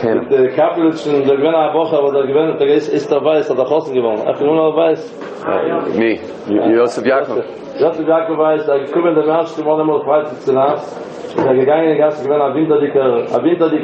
Thema. 0.00 0.24
Der 0.30 0.48
Kapitalist 0.50 1.06
der 1.06 1.20
der 1.20 1.36
Gwena 1.36 1.74
Woche, 1.74 1.96
aber 1.98 2.12
der 2.12 2.26
gewinnt, 2.26 2.60
der 2.60 2.68
ist, 2.68 2.88
ist 2.88 3.10
der 3.10 3.24
Weiß, 3.24 3.50
hat 3.50 3.58
er 3.58 3.64
Chosen 3.64 3.94
gewonnen. 3.94 4.22
Ach, 4.26 4.40
nur 4.40 4.54
noch 4.54 4.76
Weiß. 4.76 5.00
Äh, 5.46 5.98
nee, 5.98 6.20
Josef 6.74 7.04
Jakob. 7.06 7.44
Josef 7.78 8.06
Jakob 8.08 8.38
weiß, 8.38 8.66
der 8.66 8.80
gekommen 8.80 9.06
äh, 9.06 9.20
in 9.20 9.26
der 9.26 9.36
Mensch, 9.36 9.54
Bocha, 9.54 9.68
wo 9.68 9.76
der 9.76 9.86
Gwena 9.86 10.04
Bocha 10.04 10.30
ist, 10.32 10.48
der 10.48 10.54
Gwena 10.54 10.74
der 10.74 10.84
Gwena 11.38 11.54
gegangen 11.54 11.90
in 11.90 11.98
der 11.98 12.10
Gwena 12.26 12.48
Bocha, 12.48 12.74
wo 12.74 12.78
der 12.78 12.90
Gwena 12.90 13.14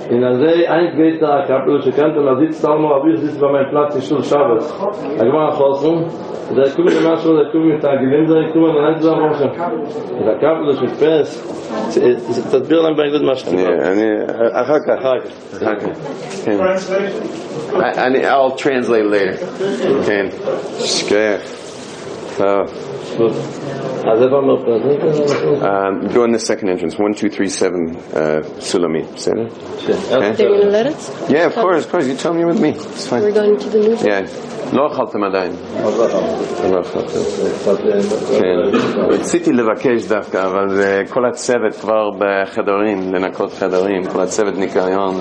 in 0.10 0.22
der 0.22 0.36
See, 0.36 0.68
ein 0.68 0.96
geht 0.96 1.22
da, 1.22 1.46
Kapitel, 1.46 1.82
ich 1.86 1.96
kannte, 1.96 2.20
und 2.20 2.28
er 2.28 2.38
sitzt 2.38 2.64
da, 2.64 2.70
aber 2.70 3.08
ich 3.08 3.20
sitze 3.20 3.40
bei 3.40 3.52
meinem 3.52 3.70
Platz, 3.70 3.96
in 3.96 4.02
Schule 4.02 4.24
Schabes. 4.24 4.74
Er 5.20 5.34
war 5.34 5.52
nach 5.52 5.60
Hause, 5.60 5.88
und 6.50 6.58
er 6.58 6.70
kommt 6.70 6.86
mit 6.86 7.04
Maschel, 7.04 7.38
er 7.38 7.52
kommt 7.52 7.66
mit 7.66 7.84
der 7.84 7.98
Gewinser, 7.98 8.38
er 8.38 8.50
kommt 8.52 8.68
mit 8.68 8.76
der 8.76 8.84
Einzel, 8.84 9.12
und 9.12 10.28
er 10.28 10.40
Kapitel, 10.40 10.74
ich 10.76 10.82
mit 10.82 11.00
Pes, 11.00 11.44
das 12.52 12.68
Bild 12.68 12.86
ein 12.86 12.96
bisschen 12.96 13.26
Maschel. 13.26 13.54
אני, 13.88 14.10
אחר 14.52 14.80
כך. 14.80 14.98
אחר 15.00 15.20
כך. 15.20 15.88
כן. 16.46 16.58
אני, 17.98 18.30
I'll 18.30 18.56
translate 18.56 19.06
later. 19.06 19.38
כן. 20.06 20.28
שכח. 20.80 21.40
טוב. 22.38 22.91
Um, 25.63 26.09
go 26.13 26.25
in 26.25 26.33
the 26.33 26.39
second 26.39 26.69
entrance, 26.71 26.95
1237 26.99 27.97
uh, 27.97 28.43
Sulami. 28.59 29.05
כן. 29.17 29.49
They're 30.37 30.49
going 30.49 30.63
to 30.63 30.69
let 30.71 30.87
us? 30.87 31.11
Yeah, 31.31 31.47
of 31.47 31.55
course, 31.55 31.85
of 31.85 31.91
course. 31.93 32.07
You 32.07 32.15
tell 32.17 32.35
me 32.35 32.45
with 32.45 32.61
me. 32.61 32.71
It's 32.71 33.07
fine. 33.07 33.23
We're 33.23 33.33
going 33.33 33.57
to 33.59 33.69
the 33.69 33.79
movie? 33.89 34.09
Yeah. 34.09 34.27
לא 34.73 34.87
אכלתם 34.87 35.25
עדיין. 35.25 35.53
לא 36.73 36.81
אכלתם. 36.81 37.19
כן. 38.39 38.79
רציתי 39.11 39.53
לבקש 39.53 40.07
דווקא, 40.09 40.43
אבל 40.47 40.67
כל 41.11 41.25
הצוות 41.27 41.75
כבר 41.81 42.11
בחדרים, 42.19 43.15
לנקות 43.15 43.53
חדרים, 43.53 44.05
כל 44.05 44.21
הצוות 44.21 44.55
ניקיון. 44.59 45.15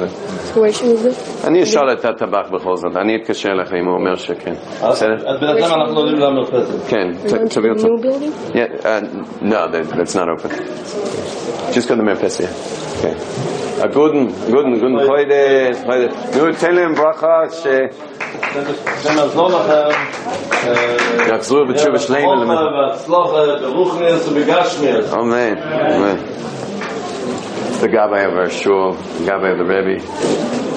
אני 1.47 1.63
אשאל 1.63 1.91
את 1.93 2.06
הטבח 2.06 2.49
בכל 2.51 2.75
זאת, 2.77 2.95
אני 2.95 3.15
אתקשר 3.15 3.49
אליך 3.51 3.73
אם 3.73 3.86
הוא 3.88 3.95
אומר 3.95 4.15
שכן. 4.15 4.54
בסדר? 4.89 5.13
אז 5.30 5.39
בינתיים 5.39 5.65
אנחנו 5.82 5.97
עולים 5.99 6.15
למרפסת. 6.19 6.88
כן, 6.88 7.12
ת- 7.27 7.54
תביא 7.54 7.69
אותי 7.69 7.80
new 7.80 7.98
building? 7.98 8.32
Yeah, 8.54 8.64
uh, 8.85 9.00
no, 9.40 9.68
that, 9.70 9.88
that's 9.90 10.14
not 10.14 10.28
open. 10.28 10.50
Just 11.72 11.88
go 11.88 11.96
to 11.96 12.02
Memphis, 12.02 12.40
yeah. 12.40 12.52
Okay. 12.98 13.14
Uh, 13.82 13.88
guten, 13.88 14.28
guten, 14.50 14.78
guten, 14.78 14.96
heute, 14.96 15.74
heute. 15.85 16.37
Nur 16.37 16.52
tell 16.52 16.76
him 16.76 16.94
bracha, 16.94 17.50
she, 17.52 17.90
wenn 19.04 19.18
er 19.18 19.28
so 19.30 19.48
nachher 19.48 19.90
äh, 20.66 21.28
יחזרו 21.28 21.66
בתשובה 21.66 21.98
שלמה. 21.98 22.44
ברכה 22.44 22.76
והצלחה 22.76 23.59
ברוכניס 23.61 24.28
ובגשמיאס. 24.28 25.12
Amen. 25.12 25.59
Amen. 25.59 26.18
The 27.80 27.88
Gabbai 27.88 28.26
of 28.26 28.38
our 28.38 28.48
shul, 28.48 28.94
the 28.94 29.24
Gabbai 29.30 29.52
of 29.52 29.59
the 29.59 29.64
Rebbe, 29.64 30.00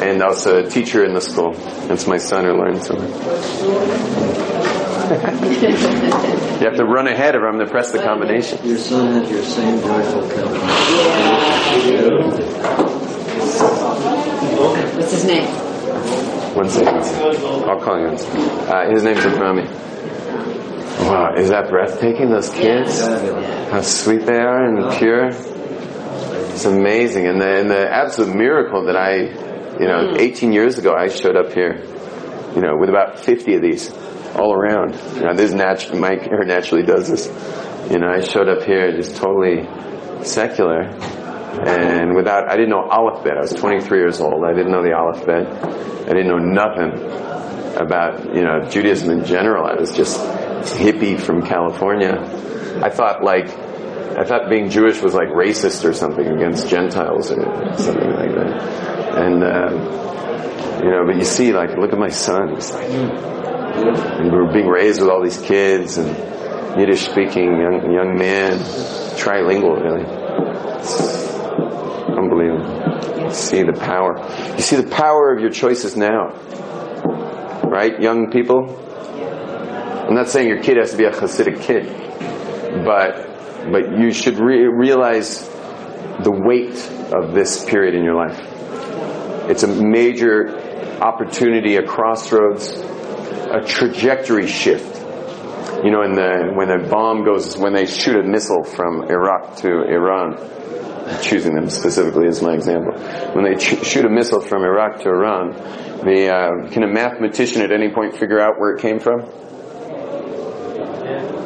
and 0.04 0.22
also 0.22 0.66
a 0.66 0.70
teacher 0.70 1.06
in 1.06 1.14
the 1.14 1.22
school. 1.22 1.54
That's 1.88 2.06
my 2.08 2.18
son 2.18 2.44
who 2.44 2.54
learns 2.54 2.88
from 2.88 2.98
him. 3.02 4.53
you 6.61 6.67
have 6.67 6.77
to 6.77 6.85
run 6.85 7.07
ahead 7.07 7.35
of 7.35 7.43
him 7.43 7.59
to 7.59 7.67
press 7.67 7.93
the 7.93 7.99
combination. 7.99 8.59
Your 8.67 8.79
son 8.79 9.13
had 9.13 9.31
your 9.31 9.43
same 9.43 9.81
joyful 9.81 10.29
countenance. 10.31 10.65
What's 14.97 15.13
his 15.13 15.25
name? 15.27 15.47
One 16.55 16.69
second. 16.71 17.03
I'll 17.69 17.81
call 17.81 18.01
you. 18.01 18.07
Uh, 18.07 18.91
his 18.91 19.03
name's 19.03 19.21
Abrami. 19.21 19.69
Wow, 21.01 21.35
is 21.37 21.51
that 21.51 21.69
breathtaking? 21.69 22.31
Those 22.31 22.49
kids, 22.49 23.01
how 23.01 23.83
sweet 23.83 24.25
they 24.25 24.39
are 24.39 24.65
and 24.65 24.97
pure. 24.97 25.27
It's 26.53 26.65
amazing, 26.65 27.27
and 27.27 27.41
the, 27.41 27.61
and 27.61 27.71
the 27.71 27.93
absolute 27.93 28.35
miracle 28.35 28.87
that 28.87 28.97
I, 28.97 29.17
you 29.79 29.87
know, 29.87 30.15
18 30.17 30.53
years 30.53 30.79
ago 30.79 30.95
I 30.95 31.09
showed 31.09 31.37
up 31.37 31.53
here, 31.53 31.85
you 32.55 32.63
know, 32.63 32.77
with 32.77 32.89
about 32.89 33.19
50 33.19 33.57
of 33.57 33.63
these 33.63 33.91
all 34.37 34.53
around. 34.53 34.95
You 35.17 35.23
know, 35.23 35.35
this 35.35 35.53
natu- 35.53 35.99
Mike 35.99 36.23
here 36.23 36.45
naturally 36.45 36.85
does 36.85 37.09
this. 37.09 37.27
You 37.91 37.99
know, 37.99 38.09
I 38.09 38.21
showed 38.21 38.49
up 38.49 38.63
here 38.63 38.93
just 38.93 39.17
totally 39.17 39.69
secular, 40.25 40.83
and 40.83 42.15
without, 42.15 42.51
I 42.51 42.57
didn't 42.57 42.71
know 42.71 42.89
Aleph 42.89 43.23
Bet. 43.25 43.37
I 43.37 43.41
was 43.41 43.53
23 43.53 43.99
years 43.99 44.21
old. 44.21 44.45
I 44.45 44.53
didn't 44.53 44.73
know 44.73 44.83
the 44.83 44.93
Aleph 44.97 45.25
Bet. 45.27 45.47
I 46.05 46.13
didn't 46.13 46.29
know 46.29 46.39
nothing 46.39 46.93
about, 47.77 48.35
you 48.35 48.43
know, 48.43 48.69
Judaism 48.69 49.11
in 49.11 49.25
general. 49.25 49.67
I 49.67 49.75
was 49.75 49.95
just 49.95 50.19
hippie 50.79 51.21
from 51.21 51.43
California. 51.47 52.13
I 52.83 52.91
thought 52.91 53.23
like, 53.23 53.49
I 53.49 54.25
thought 54.25 54.49
being 54.49 54.71
Jewish 54.71 55.01
was 55.03 55.13
like 55.15 55.29
racist 55.29 55.85
or 55.85 55.93
something 55.93 56.27
against 56.27 56.69
Gentiles 56.69 57.31
or 57.31 57.43
something 57.77 58.11
like 58.13 58.35
that. 58.35 59.19
And, 59.19 59.45
um, 59.45 60.85
you 60.85 60.91
know, 60.91 61.05
but 61.07 61.17
you 61.17 61.25
see, 61.25 61.53
like, 61.53 61.77
look 61.77 61.93
at 61.93 61.99
my 61.99 62.09
son. 62.09 62.55
He's 62.55 62.71
like, 62.73 62.91
and 63.75 64.31
we 64.31 64.39
were 64.39 64.53
being 64.53 64.69
raised 64.69 65.01
with 65.01 65.11
all 65.11 65.23
these 65.23 65.39
kids 65.39 65.99
and 65.99 66.09
Yiddish 66.79 67.03
speaking 67.03 67.59
young, 67.59 67.93
young 67.93 68.19
man, 68.19 68.59
trilingual 69.17 69.83
really. 69.83 70.05
It's 70.79 71.01
unbelievable. 72.09 73.25
You 73.25 73.33
see 73.33 73.63
the 73.63 73.73
power. 73.73 74.19
You 74.57 74.63
see 74.63 74.77
the 74.77 74.91
power 74.91 75.33
of 75.33 75.41
your 75.41 75.51
choices 75.51 75.97
now. 75.97 76.33
Right, 77.65 78.01
young 78.01 78.31
people? 78.31 78.81
I'm 80.09 80.15
not 80.15 80.29
saying 80.29 80.49
your 80.49 80.63
kid 80.63 80.77
has 80.77 80.93
to 80.93 80.97
be 80.97 81.05
a 81.05 81.11
Hasidic 81.11 81.63
kid, 81.63 82.85
but 82.85 83.31
but 83.73 83.99
you 83.99 84.13
should 84.13 84.39
re- 84.39 84.67
realize 84.67 85.49
the 86.23 86.31
weight 86.31 86.77
of 87.13 87.35
this 87.35 87.65
period 87.65 87.95
in 87.95 88.05
your 88.05 88.15
life. 88.15 88.39
It's 89.49 89.63
a 89.63 89.69
major 89.69 91.01
opportunity, 91.01 91.77
a 91.77 91.83
crossroads, 91.83 92.77
a 93.55 93.65
trajectory 93.67 94.47
shift. 94.47 95.01
You 95.85 95.91
know, 95.91 96.03
in 96.03 96.15
the, 96.15 96.53
when 96.55 96.71
a 96.71 96.89
bomb 96.89 97.25
goes, 97.25 97.57
when 97.57 97.73
they 97.75 97.87
shoot 97.87 98.17
a 98.17 98.23
missile 98.23 98.65
from 98.65 99.03
Iraq 99.03 99.57
to 99.59 99.69
Iran, 99.69 100.39
choosing 101.23 101.55
them 101.55 101.69
specifically 101.69 102.27
as 102.27 102.43
my 102.43 102.55
example. 102.55 102.93
When 103.35 103.45
they 103.45 103.57
ch- 103.57 103.85
shoot 103.85 104.05
a 104.05 104.09
missile 104.09 104.41
from 104.41 104.65
Iraq 104.65 105.01
to 105.01 105.09
Iran, 105.11 105.53
the, 106.05 106.33
uh, 106.33 106.71
can 106.71 106.83
a 106.83 106.89
mathematician 106.89 107.63
at 107.63 107.71
any 107.71 107.91
point 107.91 108.17
figure 108.17 108.41
out 108.41 108.59
where 108.59 108.75
it 108.75 108.81
came 108.81 108.99
from? 108.99 109.21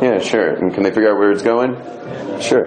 Yeah, 0.00 0.20
sure. 0.20 0.54
And 0.54 0.72
can 0.72 0.84
they 0.84 0.90
figure 0.90 1.10
out 1.10 1.18
where 1.18 1.32
it's 1.32 1.42
going? 1.42 1.74
Sure. 2.40 2.66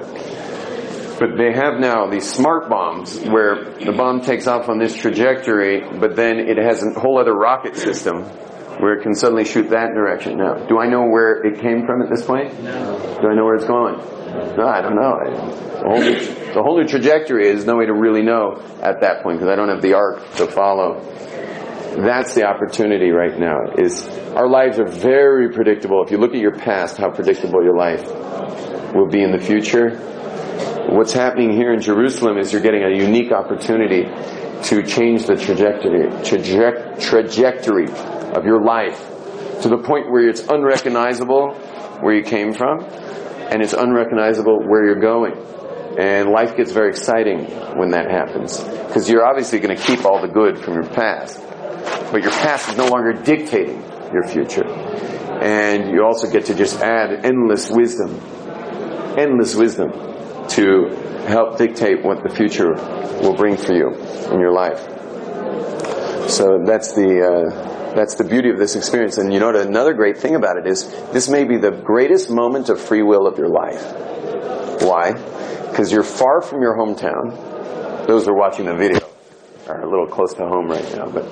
But 1.19 1.37
they 1.37 1.53
have 1.53 1.79
now 1.79 2.07
these 2.09 2.29
smart 2.29 2.69
bombs 2.69 3.17
where 3.21 3.75
the 3.75 3.93
bomb 3.93 4.21
takes 4.21 4.47
off 4.47 4.67
on 4.67 4.79
this 4.79 4.95
trajectory, 4.95 5.81
but 5.99 6.15
then 6.15 6.39
it 6.39 6.57
has 6.57 6.83
a 6.83 6.99
whole 6.99 7.19
other 7.19 7.33
rocket 7.33 7.77
system 7.77 8.25
where 8.81 8.93
it 8.93 9.03
can 9.03 9.13
suddenly 9.13 9.45
shoot 9.45 9.69
that 9.69 9.93
direction. 9.93 10.37
Now, 10.37 10.55
do 10.65 10.79
I 10.79 10.87
know 10.87 11.05
where 11.05 11.45
it 11.45 11.61
came 11.61 11.85
from 11.85 12.01
at 12.01 12.09
this 12.09 12.25
point? 12.25 12.61
No. 12.63 13.19
Do 13.21 13.27
I 13.27 13.35
know 13.35 13.45
where 13.45 13.55
it's 13.55 13.65
going? 13.67 13.95
No, 14.57 14.67
I 14.67 14.81
don't 14.81 14.95
know. 14.95 15.71
The 15.81 15.87
whole 15.87 15.99
new, 15.99 16.53
the 16.53 16.63
whole 16.63 16.77
new 16.79 16.87
trajectory 16.87 17.47
is 17.47 17.65
no 17.65 17.77
way 17.77 17.85
to 17.85 17.93
really 17.93 18.23
know 18.23 18.61
at 18.81 19.01
that 19.01 19.21
point 19.21 19.37
because 19.37 19.51
I 19.51 19.55
don't 19.55 19.69
have 19.69 19.83
the 19.83 19.93
arc 19.93 20.33
to 20.35 20.47
follow. 20.47 20.99
That's 21.95 22.33
the 22.33 22.45
opportunity 22.45 23.11
right 23.11 23.37
now. 23.37 23.59
Is 23.77 24.07
our 24.33 24.47
lives 24.47 24.79
are 24.79 24.87
very 24.87 25.49
predictable. 25.49 26.03
If 26.03 26.09
you 26.09 26.17
look 26.17 26.33
at 26.33 26.39
your 26.39 26.55
past, 26.55 26.97
how 26.97 27.11
predictable 27.11 27.63
your 27.63 27.77
life 27.77 28.03
will 28.95 29.09
be 29.09 29.21
in 29.21 29.31
the 29.31 29.39
future. 29.39 29.97
What's 30.89 31.13
happening 31.13 31.51
here 31.51 31.71
in 31.71 31.81
Jerusalem 31.81 32.37
is 32.37 32.51
you're 32.51 32.61
getting 32.61 32.83
a 32.83 32.89
unique 32.89 33.31
opportunity 33.31 34.03
to 34.63 34.83
change 34.83 35.25
the 35.25 35.35
trajectory, 35.35 36.07
traje- 36.23 37.01
trajectory 37.01 37.87
of 38.33 38.45
your 38.45 38.61
life 38.61 38.99
to 39.61 39.69
the 39.69 39.77
point 39.77 40.09
where 40.09 40.27
it's 40.27 40.41
unrecognizable 40.41 41.53
where 42.01 42.15
you 42.15 42.23
came 42.23 42.53
from 42.53 42.83
and 42.83 43.61
it's 43.61 43.73
unrecognizable 43.73 44.59
where 44.67 44.85
you're 44.85 44.99
going. 44.99 45.33
And 45.99 46.29
life 46.29 46.55
gets 46.55 46.71
very 46.71 46.89
exciting 46.89 47.45
when 47.77 47.91
that 47.91 48.09
happens 48.09 48.59
because 48.59 49.09
you're 49.09 49.25
obviously 49.25 49.59
going 49.59 49.75
to 49.75 49.81
keep 49.81 50.05
all 50.05 50.21
the 50.21 50.27
good 50.27 50.57
from 50.63 50.75
your 50.75 50.85
past, 50.85 51.41
but 52.11 52.21
your 52.23 52.31
past 52.31 52.69
is 52.69 52.77
no 52.77 52.87
longer 52.87 53.13
dictating 53.13 53.81
your 54.13 54.23
future. 54.23 54.67
And 54.67 55.91
you 55.91 56.03
also 56.05 56.31
get 56.31 56.45
to 56.45 56.55
just 56.55 56.79
add 56.79 57.25
endless 57.25 57.69
wisdom, 57.69 58.19
endless 59.17 59.55
wisdom 59.55 59.91
to 60.49 60.87
help 61.27 61.57
dictate 61.57 62.03
what 62.03 62.23
the 62.23 62.29
future 62.29 62.73
will 63.21 63.35
bring 63.35 63.57
for 63.57 63.73
you 63.73 63.89
in 64.31 64.39
your 64.39 64.53
life. 64.53 64.79
So 66.29 66.63
that's 66.65 66.93
the 66.93 67.21
uh, 67.21 67.70
that's 67.95 68.15
the 68.15 68.23
beauty 68.23 68.49
of 68.49 68.57
this 68.57 68.75
experience. 68.75 69.17
And 69.17 69.33
you 69.33 69.39
know, 69.39 69.49
another 69.49 69.93
great 69.93 70.17
thing 70.17 70.35
about 70.35 70.57
it 70.57 70.67
is 70.67 70.89
this 71.11 71.29
may 71.29 71.43
be 71.43 71.57
the 71.57 71.71
greatest 71.71 72.29
moment 72.29 72.69
of 72.69 72.79
free 72.79 73.03
will 73.03 73.27
of 73.27 73.37
your 73.37 73.49
life. 73.49 73.83
Why? 74.81 75.13
Because 75.69 75.91
you're 75.91 76.03
far 76.03 76.41
from 76.41 76.61
your 76.61 76.75
hometown. 76.77 78.07
Those 78.07 78.25
who 78.25 78.31
are 78.31 78.37
watching 78.37 78.65
the 78.65 78.75
video 78.75 78.99
are 79.67 79.81
a 79.81 79.89
little 79.89 80.07
close 80.07 80.33
to 80.33 80.47
home 80.47 80.67
right 80.67 80.95
now, 80.95 81.09
but 81.09 81.25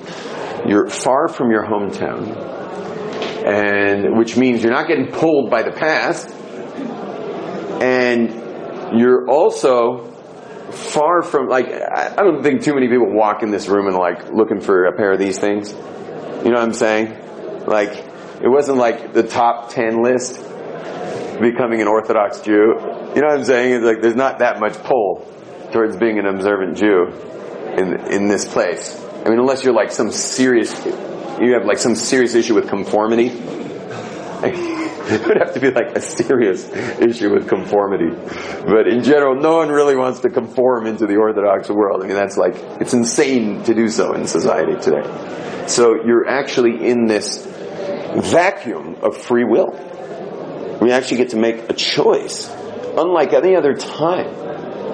you're 0.66 0.88
far 0.88 1.28
from 1.28 1.50
your 1.50 1.64
hometown, 1.64 2.36
and 3.44 4.16
which 4.16 4.36
means 4.36 4.62
you're 4.62 4.72
not 4.72 4.86
getting 4.86 5.08
pulled 5.08 5.50
by 5.50 5.62
the 5.62 5.72
past, 5.72 6.30
and 7.82 8.98
you're 8.98 9.28
also 9.28 10.10
far 10.70 11.22
from 11.22 11.48
like 11.48 11.66
I 11.66 12.14
don't 12.16 12.42
think 12.42 12.62
too 12.62 12.74
many 12.74 12.88
people 12.88 13.12
walk 13.12 13.42
in 13.42 13.50
this 13.50 13.68
room 13.68 13.86
and 13.86 13.96
like 13.96 14.30
looking 14.32 14.60
for 14.60 14.84
a 14.84 14.96
pair 14.96 15.12
of 15.12 15.18
these 15.18 15.38
things. 15.38 15.74
You 16.44 16.50
know 16.50 16.58
what 16.58 16.64
I'm 16.64 16.72
saying? 16.72 17.66
Like 17.66 17.90
it 18.42 18.48
wasn't 18.48 18.78
like 18.78 19.12
the 19.12 19.22
top 19.22 19.70
ten 19.70 20.02
list 20.02 20.36
becoming 21.40 21.80
an 21.80 21.88
Orthodox 21.88 22.40
Jew. 22.40 22.52
You 23.14 23.20
know 23.20 23.28
what 23.28 23.38
I'm 23.38 23.44
saying? 23.44 23.74
It's 23.74 23.84
like 23.84 24.00
there's 24.00 24.16
not 24.16 24.38
that 24.38 24.60
much 24.60 24.74
pull 24.82 25.26
towards 25.72 25.96
being 25.96 26.18
an 26.18 26.26
observant 26.26 26.76
Jew 26.76 27.08
in 27.76 28.00
in 28.10 28.28
this 28.28 28.50
place. 28.50 28.98
I 29.24 29.28
mean, 29.28 29.38
unless 29.38 29.64
you're 29.64 29.74
like 29.74 29.92
some 29.92 30.10
serious, 30.10 30.72
you 31.40 31.52
have 31.52 31.66
like 31.66 31.78
some 31.78 31.94
serious 31.94 32.34
issue 32.34 32.54
with 32.54 32.68
conformity. 32.68 33.28
it 35.12 35.26
would 35.26 35.38
have 35.38 35.54
to 35.54 35.60
be 35.60 35.70
like 35.70 35.96
a 35.96 36.00
serious 36.00 36.68
issue 36.70 37.32
with 37.32 37.48
conformity. 37.48 38.10
But 38.64 38.86
in 38.86 39.02
general, 39.02 39.34
no 39.34 39.56
one 39.56 39.68
really 39.68 39.96
wants 39.96 40.20
to 40.20 40.30
conform 40.30 40.86
into 40.86 41.06
the 41.06 41.16
Orthodox 41.16 41.68
world. 41.68 42.02
I 42.02 42.06
mean, 42.06 42.16
that's 42.16 42.36
like, 42.36 42.54
it's 42.80 42.94
insane 42.94 43.64
to 43.64 43.74
do 43.74 43.88
so 43.88 44.14
in 44.14 44.26
society 44.26 44.80
today. 44.80 45.66
So 45.66 46.04
you're 46.04 46.28
actually 46.28 46.86
in 46.86 47.06
this 47.06 47.44
vacuum 47.46 48.96
of 49.02 49.16
free 49.16 49.44
will. 49.44 49.70
We 50.80 50.92
actually 50.92 51.18
get 51.18 51.30
to 51.30 51.36
make 51.36 51.68
a 51.68 51.74
choice. 51.74 52.48
Unlike 52.96 53.32
any 53.32 53.56
other 53.56 53.74
time. 53.74 54.50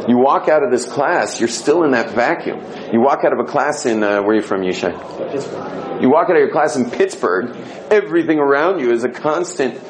You 0.08 0.18
walk 0.18 0.48
out 0.48 0.62
of 0.62 0.70
this 0.70 0.86
class, 0.86 1.40
you're 1.40 1.48
still 1.48 1.82
in 1.82 1.90
that 1.90 2.10
vacuum. 2.10 2.60
You 2.92 3.00
walk 3.00 3.24
out 3.24 3.32
of 3.32 3.40
a 3.40 3.44
class 3.44 3.86
in, 3.86 4.04
uh, 4.04 4.22
where 4.22 4.30
are 4.30 4.34
you 4.36 4.42
from, 4.42 4.60
Yishai? 4.60 6.00
You 6.00 6.10
walk 6.10 6.30
out 6.30 6.36
of 6.36 6.40
your 6.40 6.52
class 6.52 6.76
in 6.76 6.90
Pittsburgh, 6.90 7.56
everything 7.90 8.38
around 8.38 8.78
you 8.78 8.92
is 8.92 9.02
a 9.02 9.08
constant 9.08 9.80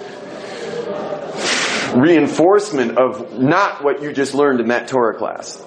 reinforcement 1.95 2.99
of 2.99 3.39
not 3.39 3.83
what 3.85 4.03
you 4.03 4.13
just 4.13 4.35
learned 4.35 4.61
in 4.61 4.69
that 4.69 4.89
Torah 4.89 5.17
class. 5.17 5.63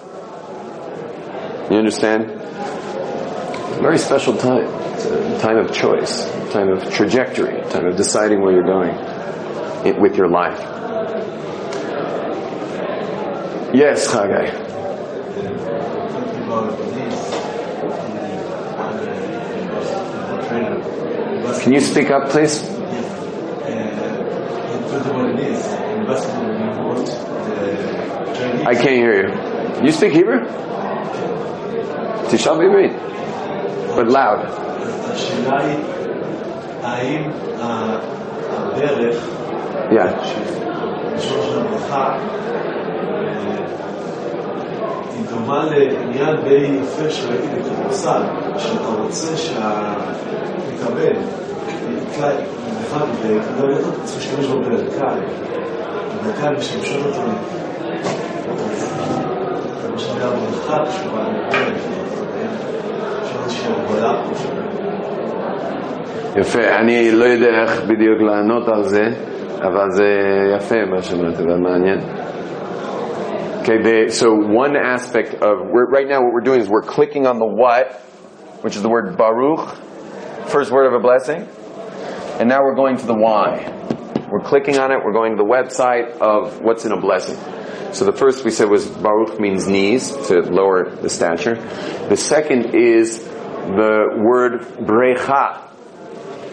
You 1.69 1.77
understand? 1.77 2.27
Very 3.82 3.97
special 3.97 4.36
time. 4.36 4.67
It's 4.95 5.05
a 5.05 5.39
time 5.39 5.58
of 5.58 5.71
choice, 5.71 6.25
time 6.51 6.69
of 6.69 6.91
trajectory, 6.91 7.62
time 7.69 7.86
of 7.86 7.95
deciding 7.95 8.41
where 8.41 8.51
you're 8.51 8.63
going 8.63 8.95
with 10.01 10.17
your 10.17 10.27
life. 10.27 10.60
Yes, 13.73 14.08
Chagai. 14.08 14.67
Can 21.62 21.73
you 21.73 21.82
speak 21.82 22.10
up, 22.10 22.29
please? 22.29 22.63
I 28.65 28.73
can't 28.73 28.86
hear 28.88 29.27
you. 29.80 29.87
You 29.87 29.92
speak 29.92 30.12
Hebrew? 30.12 30.40
Tishal 32.30 32.56
B'Ivrit. 32.60 32.92
But 33.96 34.08
loud. 34.08 34.40
השאלה 35.14 35.60
היא, 35.64 35.78
האם 36.82 37.30
ה- 37.60 37.96
הדרך 38.50 39.16
Yeah. 39.90 40.12
לשון 41.14 41.38
של 41.42 41.58
הברכה 41.60 42.06
אה, 42.08 42.16
היא 45.16 45.24
דומה 45.30 45.64
לעניין 45.64 46.37
די 46.44 46.54
יפה 46.82 47.10
שראיתי 47.10 47.46
בכדורסל, 47.46 48.22
שאתה 48.58 48.88
רוצה 49.02 49.37
שהמתאמן 49.37 51.16
יקלע 52.02 52.30
במיוחד 52.30 53.06
בכדורגל, 53.24 53.74
אתה 53.80 54.00
צריך 54.04 54.16
להשתמש 54.18 54.46
בו 54.46 54.60
ברכיים. 54.60 55.22
ברכיים 56.26 56.56
משמשות 56.56 57.06
אותו 57.06 57.20
מה 60.18 60.18
שנקרא 60.18 60.28
הברכה 60.28 60.84
קשורה 60.84 61.28
לדרך. 61.28 61.87
יש 63.22 63.37
איזושהי 63.42 63.72
הגבלה 63.72 64.22
פה 64.28 64.34
של... 64.34 64.54
יפה, 66.40 66.76
אני 66.80 67.12
לא 67.12 67.24
יודע 67.24 67.62
איך 67.62 67.82
בדיוק 67.82 68.20
לענות 68.20 68.68
על 68.68 68.82
זה, 68.82 69.02
אבל 69.62 69.90
זה 69.90 70.04
יפה 70.56 70.84
מה 70.90 71.02
שאמרת, 71.02 71.40
ומעניין. 71.40 71.98
Okay, 73.62 73.78
the, 73.82 74.10
so 74.10 74.26
one 74.64 74.76
aspect 74.76 75.34
of, 75.34 75.54
we're, 75.72 75.88
right 75.88 76.08
now 76.08 76.20
what 76.24 76.32
we're 76.34 76.48
doing 76.50 76.60
is 76.60 76.68
we're 76.68 76.90
clicking 76.96 77.26
on 77.26 77.38
the 77.38 77.46
what, 77.46 77.87
which 78.62 78.74
is 78.76 78.82
the 78.82 78.90
word 78.90 79.16
Baruch, 79.16 79.76
first 80.46 80.72
word 80.72 80.87
of 80.87 80.94
a 81.00 81.02
blessing, 81.08 81.48
and 82.40 82.48
now 82.48 82.60
we're 82.64 82.74
going 82.82 82.96
to 82.96 83.06
the 83.06 83.18
why. 83.26 83.48
We're 84.30 84.46
clicking 84.52 84.76
on 84.76 84.90
it, 84.90 84.98
we're 85.04 85.16
going 85.20 85.37
to 85.37 85.40
the 85.44 85.50
website 85.58 86.18
of 86.20 86.60
what's 86.62 86.84
in 86.84 86.90
a 86.90 87.00
blessing. 87.00 87.38
So 87.93 88.06
the 88.06 88.13
first 88.13 88.45
we 88.45 88.52
said 88.52 88.69
was 88.69 88.88
Baruch 88.88 89.39
means 89.39 89.67
knees, 89.67 90.12
to 90.28 90.41
lower 90.41 90.89
the 90.89 91.10
stature. 91.10 91.56
The 91.56 92.17
second 92.17 92.75
is 92.75 93.23
the 93.23 94.21
word 94.21 94.62
Brecha, 94.62 95.69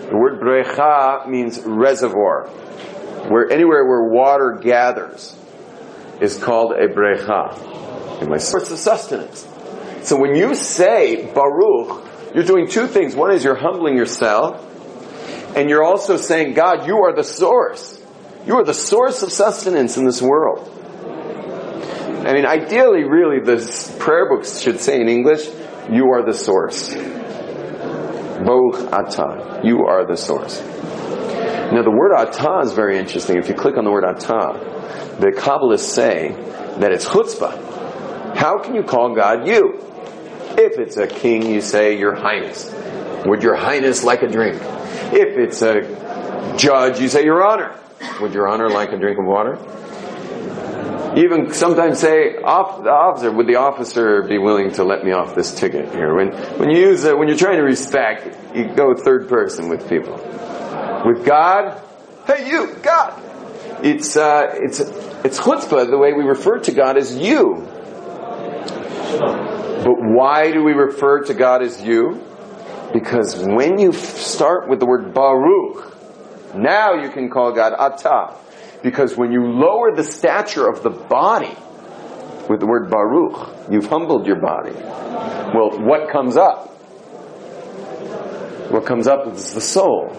the 0.08 0.16
word 0.16 0.40
brecha 0.40 1.26
means 1.26 1.60
reservoir. 1.60 2.46
Where 2.46 3.50
anywhere 3.50 3.84
where 3.84 4.04
water 4.04 4.60
gathers 4.62 5.36
is 6.20 6.38
called 6.38 6.72
a 6.72 6.86
brecha. 6.86 8.28
My 8.28 8.38
source 8.38 8.70
of 8.70 8.78
sustenance. 8.78 9.46
So 10.02 10.16
when 10.16 10.36
you 10.36 10.54
say 10.54 11.26
Baruch, 11.34 12.04
you're 12.34 12.44
doing 12.44 12.68
two 12.68 12.86
things. 12.86 13.16
One 13.16 13.32
is 13.32 13.42
you're 13.42 13.56
humbling 13.56 13.96
yourself, 13.96 14.64
and 15.56 15.68
you're 15.68 15.84
also 15.84 16.16
saying, 16.16 16.54
God, 16.54 16.86
you 16.86 16.98
are 16.98 17.12
the 17.12 17.24
source. 17.24 18.00
You 18.46 18.54
are 18.58 18.64
the 18.64 18.74
source 18.74 19.24
of 19.24 19.32
sustenance 19.32 19.96
in 19.96 20.04
this 20.04 20.22
world. 20.22 20.72
I 22.26 22.32
mean, 22.32 22.44
ideally, 22.44 23.04
really, 23.04 23.38
the 23.38 23.56
prayer 24.00 24.28
books 24.28 24.58
should 24.58 24.80
say 24.80 25.00
in 25.00 25.08
English, 25.08 25.46
you 25.90 26.10
are 26.10 26.26
the 26.26 26.34
source. 26.34 26.92
Baruch 26.92 28.90
Atah. 28.90 29.64
You 29.64 29.86
are 29.86 30.04
the 30.04 30.16
source. 30.16 30.60
Now 30.60 31.82
the 31.82 31.90
word 31.90 32.12
Atah 32.12 32.64
is 32.64 32.72
very 32.72 32.98
interesting. 32.98 33.38
If 33.38 33.48
you 33.48 33.54
click 33.54 33.76
on 33.76 33.84
the 33.84 33.92
word 33.92 34.02
Atah, 34.02 35.20
the 35.20 35.28
Kabbalists 35.28 35.88
say 35.94 36.32
that 36.80 36.90
it's 36.90 37.06
chutzpah. 37.06 38.36
How 38.36 38.58
can 38.58 38.74
you 38.74 38.82
call 38.82 39.14
God 39.14 39.46
you? 39.46 39.80
If 40.58 40.78
it's 40.80 40.96
a 40.96 41.06
king, 41.06 41.48
you 41.48 41.60
say 41.60 41.96
your 41.96 42.16
highness. 42.16 42.74
Would 43.24 43.44
your 43.44 43.54
highness 43.54 44.02
like 44.02 44.22
a 44.22 44.28
drink? 44.28 44.56
If 45.12 45.38
it's 45.38 45.62
a 45.62 46.54
judge, 46.56 47.00
you 47.00 47.08
say 47.08 47.24
your 47.24 47.46
honor. 47.46 47.78
Would 48.20 48.34
your 48.34 48.48
honor 48.48 48.68
like 48.68 48.92
a 48.92 48.98
drink 48.98 49.18
of 49.18 49.26
water? 49.26 49.58
Even 51.16 51.54
sometimes 51.54 51.98
say, 51.98 52.36
off, 52.36 52.84
the 52.84 52.90
officer, 52.90 53.32
would 53.32 53.46
the 53.46 53.56
officer 53.56 54.22
be 54.22 54.36
willing 54.36 54.72
to 54.72 54.84
let 54.84 55.02
me 55.02 55.12
off 55.12 55.34
this 55.34 55.54
ticket 55.54 55.90
here? 55.94 56.14
When, 56.14 56.32
when 56.58 56.70
you 56.70 56.78
use, 56.90 57.04
when 57.04 57.26
you're 57.26 57.38
trying 57.38 57.56
to 57.56 57.62
respect, 57.62 58.54
you 58.54 58.68
go 58.74 58.94
third 58.94 59.26
person 59.26 59.70
with 59.70 59.88
people. 59.88 60.14
With 61.06 61.24
God, 61.24 61.82
hey 62.26 62.50
you, 62.50 62.76
God. 62.82 63.22
It's, 63.82 64.16
uh, 64.16 64.50
it's, 64.54 64.80
it's 64.80 65.40
chutzpah, 65.40 65.88
the 65.88 65.96
way 65.96 66.12
we 66.12 66.24
refer 66.24 66.58
to 66.58 66.72
God 66.72 66.98
as 66.98 67.16
you. 67.16 67.66
But 69.86 69.94
why 70.02 70.52
do 70.52 70.62
we 70.62 70.72
refer 70.72 71.24
to 71.24 71.34
God 71.34 71.62
as 71.62 71.82
you? 71.82 72.22
Because 72.92 73.38
when 73.38 73.78
you 73.78 73.92
start 73.92 74.68
with 74.68 74.80
the 74.80 74.86
word 74.86 75.14
Baruch, 75.14 75.94
now 76.54 76.94
you 76.94 77.08
can 77.10 77.30
call 77.30 77.52
God 77.52 77.72
Atah. 77.72 78.34
Because 78.82 79.16
when 79.16 79.32
you 79.32 79.46
lower 79.46 79.94
the 79.94 80.04
stature 80.04 80.68
of 80.68 80.82
the 80.82 80.90
body 80.90 81.56
with 82.48 82.60
the 82.60 82.66
word 82.66 82.90
Baruch, 82.90 83.70
you've 83.70 83.86
humbled 83.86 84.26
your 84.26 84.40
body. 84.40 84.72
Well, 84.72 85.80
what 85.80 86.10
comes 86.10 86.36
up? 86.36 86.68
What 88.70 88.84
comes 88.84 89.06
up 89.06 89.26
is 89.28 89.54
the 89.54 89.60
soul. 89.60 90.10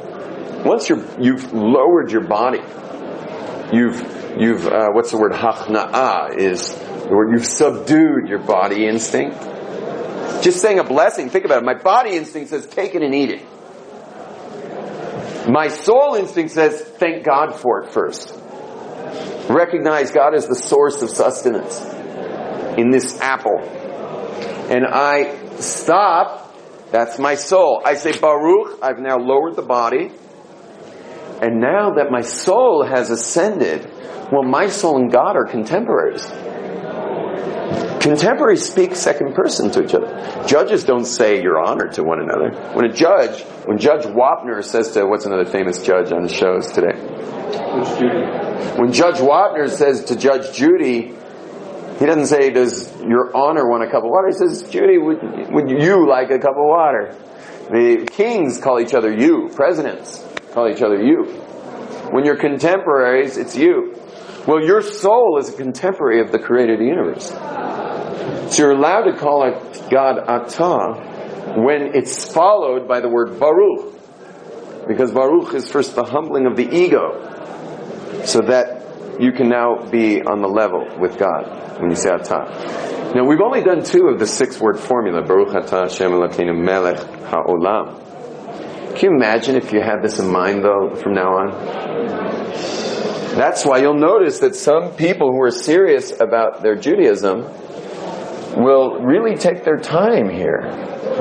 Once 0.65 0.89
you're, 0.89 1.05
you've 1.19 1.53
lowered 1.53 2.11
your 2.11 2.25
body, 2.25 2.61
you've, 3.71 4.01
you've, 4.39 4.67
uh, 4.67 4.89
what's 4.91 5.11
the 5.11 5.17
word? 5.17 5.33
Hachna'ah 5.33 6.37
is 6.37 6.73
the 6.73 7.09
word, 7.11 7.31
you've 7.31 7.45
subdued 7.45 8.27
your 8.27 8.39
body 8.39 8.87
instinct. 8.87 9.39
Just 10.43 10.61
saying 10.61 10.79
a 10.79 10.83
blessing, 10.83 11.29
think 11.29 11.45
about 11.45 11.63
it. 11.63 11.65
My 11.65 11.73
body 11.73 12.11
instinct 12.11 12.49
says 12.49 12.65
take 12.67 12.95
it 12.95 13.01
and 13.01 13.13
eat 13.13 13.29
it. 13.31 13.45
My 15.49 15.69
soul 15.69 16.15
instinct 16.15 16.51
says 16.51 16.81
thank 16.81 17.23
God 17.25 17.55
for 17.55 17.83
it 17.83 17.91
first. 17.91 18.33
Recognize 19.49 20.11
God 20.11 20.33
as 20.33 20.47
the 20.47 20.55
source 20.55 21.01
of 21.01 21.09
sustenance 21.09 21.81
in 22.77 22.91
this 22.91 23.19
apple. 23.21 23.59
And 24.69 24.85
I 24.85 25.57
stop, 25.59 26.53
that's 26.91 27.17
my 27.19 27.35
soul. 27.35 27.81
I 27.85 27.95
say 27.95 28.17
Baruch, 28.17 28.79
I've 28.81 28.99
now 28.99 29.17
lowered 29.17 29.55
the 29.55 29.61
body. 29.61 30.11
And 31.41 31.59
now 31.59 31.95
that 31.95 32.11
my 32.11 32.21
soul 32.21 32.85
has 32.85 33.09
ascended, 33.09 33.85
well, 34.31 34.43
my 34.43 34.67
soul 34.67 34.97
and 34.97 35.11
God 35.11 35.35
are 35.35 35.45
contemporaries. 35.45 36.25
Contemporaries 38.07 38.65
speak 38.65 38.95
second 38.95 39.35
person 39.35 39.69
to 39.69 39.83
each 39.83 39.93
other. 39.93 40.07
Judges 40.47 40.85
don't 40.85 41.03
say 41.03 41.41
your 41.41 41.59
honor 41.59 41.89
to 41.89 42.03
one 42.05 42.21
another. 42.21 42.51
When 42.71 42.85
a 42.85 42.93
judge, 42.93 43.43
when 43.65 43.77
Judge 43.77 44.05
Wapner 44.05 44.63
says 44.63 44.91
to, 44.91 45.05
what's 45.05 45.25
another 45.25 45.43
famous 45.43 45.83
judge 45.83 46.13
on 46.13 46.23
the 46.23 46.33
shows 46.33 46.71
today? 46.71 46.95
When 48.79 48.93
Judge 48.93 49.17
Wapner 49.17 49.69
says 49.69 50.05
to 50.05 50.15
Judge 50.15 50.55
Judy, 50.55 51.17
he 51.99 52.05
doesn't 52.05 52.27
say, 52.27 52.49
does 52.49 52.95
your 53.01 53.35
honor 53.35 53.67
want 53.67 53.83
a 53.83 53.87
cup 53.87 54.05
of 54.05 54.09
water? 54.09 54.29
He 54.29 54.35
says, 54.35 54.63
Judy, 54.71 54.97
would, 54.97 55.51
would 55.51 55.69
you 55.69 56.07
like 56.07 56.31
a 56.31 56.39
cup 56.39 56.55
of 56.55 56.63
water? 56.63 57.13
The 57.69 58.07
kings 58.09 58.57
call 58.57 58.79
each 58.79 58.93
other 58.93 59.11
you. 59.11 59.49
Presidents 59.53 60.25
call 60.53 60.69
each 60.69 60.81
other 60.81 61.03
you. 61.03 61.25
When 62.13 62.23
you're 62.23 62.37
contemporaries, 62.37 63.35
it's 63.35 63.57
you. 63.57 63.95
Well, 64.47 64.63
your 64.63 64.81
soul 64.81 65.39
is 65.39 65.49
a 65.49 65.57
contemporary 65.57 66.21
of 66.21 66.31
the 66.31 66.39
created 66.39 66.79
universe. 66.79 67.33
So 68.49 68.63
you're 68.63 68.71
allowed 68.71 69.03
to 69.03 69.17
call 69.17 69.43
it 69.43 69.89
God 69.89 70.25
Atah 70.25 71.57
when 71.57 71.95
it's 71.95 72.31
followed 72.31 72.87
by 72.87 73.01
the 73.01 73.09
word 73.09 73.39
Baruch. 73.39 73.93
Because 74.87 75.11
Baruch 75.11 75.53
is 75.53 75.69
first 75.69 75.95
the 75.95 76.03
humbling 76.03 76.45
of 76.45 76.55
the 76.55 76.63
ego. 76.63 78.23
So 78.25 78.41
that 78.41 79.19
you 79.19 79.33
can 79.33 79.49
now 79.49 79.85
be 79.89 80.21
on 80.21 80.41
the 80.41 80.47
level 80.47 80.87
with 80.97 81.17
God 81.17 81.79
when 81.79 81.89
you 81.89 81.95
say 81.95 82.09
Atah. 82.09 83.15
Now 83.15 83.25
we've 83.25 83.41
only 83.41 83.63
done 83.63 83.83
two 83.83 84.07
of 84.07 84.19
the 84.19 84.27
six 84.27 84.59
word 84.59 84.79
formula. 84.79 85.23
Baruch 85.23 85.49
Atah 85.49 85.89
Hashem 85.89 86.11
Elokeinu 86.11 86.57
Melech 86.57 86.99
HaOlam. 87.29 88.95
Can 88.95 89.11
you 89.11 89.15
imagine 89.17 89.55
if 89.55 89.73
you 89.73 89.81
had 89.81 90.01
this 90.01 90.19
in 90.19 90.31
mind 90.31 90.63
though 90.63 90.95
from 90.95 91.13
now 91.13 91.37
on? 91.37 91.51
That's 93.35 93.65
why 93.65 93.79
you'll 93.79 93.99
notice 93.99 94.39
that 94.39 94.55
some 94.55 94.93
people 94.93 95.31
who 95.31 95.41
are 95.41 95.51
serious 95.51 96.11
about 96.19 96.63
their 96.63 96.75
Judaism 96.75 97.45
will 98.63 98.99
really 99.01 99.35
take 99.35 99.63
their 99.63 99.77
time 99.77 100.29
here. 100.29 100.61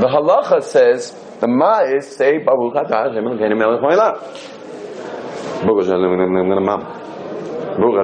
The 0.01 0.09
halacha 0.09 0.62
says, 0.62 1.12
the 1.41 1.47
ma'is 1.47 2.05
say, 2.05 2.39
Baruch 2.39 2.74
atah 2.74 3.09
Hashem 3.09 3.24
Elokeinu 3.24 3.57
melech 3.57 3.80
haolam. 3.80 4.20
Baruch 5.64 5.87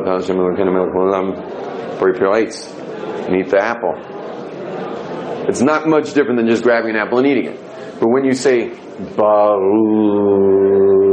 atah 0.03 0.21
Hashem 0.21 0.37
Elokeinu 0.37 0.73
melech 0.73 0.93
haolam. 0.95 1.37
Your 2.03 2.37
eats 2.37 2.69
and 2.73 3.37
eat 3.37 3.49
the 3.49 3.59
apple. 3.63 3.95
It's 5.49 5.63
not 5.63 5.87
much 5.87 6.15
different 6.15 6.39
than 6.39 6.49
just 6.49 6.65
grabbing 6.65 6.91
an 6.91 6.97
apple 6.97 7.19
and 7.19 7.27
eating 7.29 7.47
it. 7.47 7.61
But 8.01 8.09
when 8.09 8.25
you 8.25 8.33
say, 8.33 8.71
Baruch, 9.17 11.12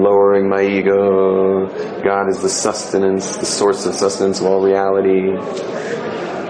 Lowering 0.00 0.48
my 0.48 0.62
ego. 0.62 1.66
God 2.02 2.28
is 2.28 2.40
the 2.40 2.48
sustenance, 2.48 3.36
the 3.36 3.46
source 3.46 3.86
of 3.86 3.94
sustenance 3.94 4.40
of 4.40 4.46
all 4.46 4.62
reality. 4.62 5.36